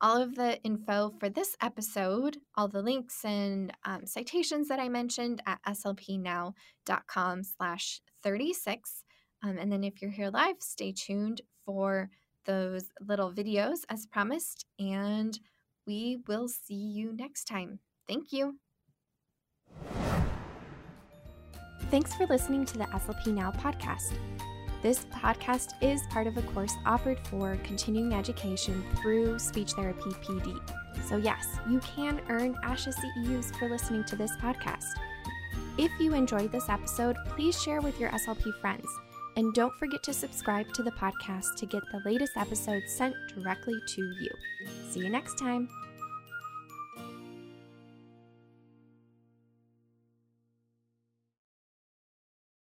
all 0.00 0.20
of 0.20 0.34
the 0.34 0.62
info 0.62 1.12
for 1.18 1.28
this 1.28 1.56
episode, 1.62 2.38
all 2.54 2.68
the 2.68 2.82
links 2.82 3.24
and 3.24 3.72
um, 3.84 4.06
citations 4.06 4.68
that 4.68 4.78
I 4.78 4.88
mentioned 4.88 5.42
at 5.46 5.58
slpnow.com 5.66 7.42
slash 7.42 8.00
36. 8.22 9.04
Um, 9.42 9.58
and 9.58 9.70
then 9.70 9.84
if 9.84 10.02
you're 10.02 10.10
here 10.10 10.30
live, 10.30 10.56
stay 10.60 10.92
tuned 10.92 11.40
for 11.64 12.10
those 12.46 12.90
little 13.00 13.32
videos 13.32 13.80
as 13.88 14.06
promised, 14.06 14.66
and 14.78 15.38
we 15.86 16.18
will 16.26 16.48
see 16.48 16.74
you 16.74 17.12
next 17.12 17.44
time. 17.44 17.80
Thank 18.08 18.32
you. 18.32 18.56
Thanks 21.90 22.14
for 22.14 22.26
listening 22.26 22.64
to 22.66 22.78
the 22.78 22.84
SLP 22.84 23.28
Now 23.28 23.52
podcast. 23.52 24.14
This 24.82 25.06
podcast 25.06 25.70
is 25.80 26.02
part 26.10 26.26
of 26.26 26.36
a 26.36 26.42
course 26.42 26.74
offered 26.84 27.18
for 27.28 27.56
continuing 27.64 28.12
education 28.12 28.84
through 28.96 29.38
Speech 29.38 29.72
Therapy 29.72 30.10
PD. 30.22 30.58
So, 31.08 31.16
yes, 31.16 31.46
you 31.68 31.80
can 31.80 32.20
earn 32.28 32.54
ASHA 32.64 32.94
CEUs 32.94 33.56
for 33.56 33.68
listening 33.68 34.04
to 34.04 34.16
this 34.16 34.32
podcast. 34.36 34.84
If 35.78 35.90
you 36.00 36.14
enjoyed 36.14 36.52
this 36.52 36.68
episode, 36.68 37.16
please 37.26 37.60
share 37.60 37.80
with 37.80 37.98
your 38.00 38.10
SLP 38.10 38.52
friends. 38.60 38.86
And 39.36 39.52
don't 39.52 39.74
forget 39.74 40.02
to 40.04 40.14
subscribe 40.14 40.72
to 40.72 40.82
the 40.82 40.92
podcast 40.92 41.56
to 41.56 41.66
get 41.66 41.82
the 41.92 42.00
latest 42.10 42.36
episodes 42.36 42.90
sent 42.92 43.14
directly 43.34 43.78
to 43.86 44.02
you. 44.20 44.30
See 44.90 45.00
you 45.00 45.10
next 45.10 45.38
time. 45.38 45.68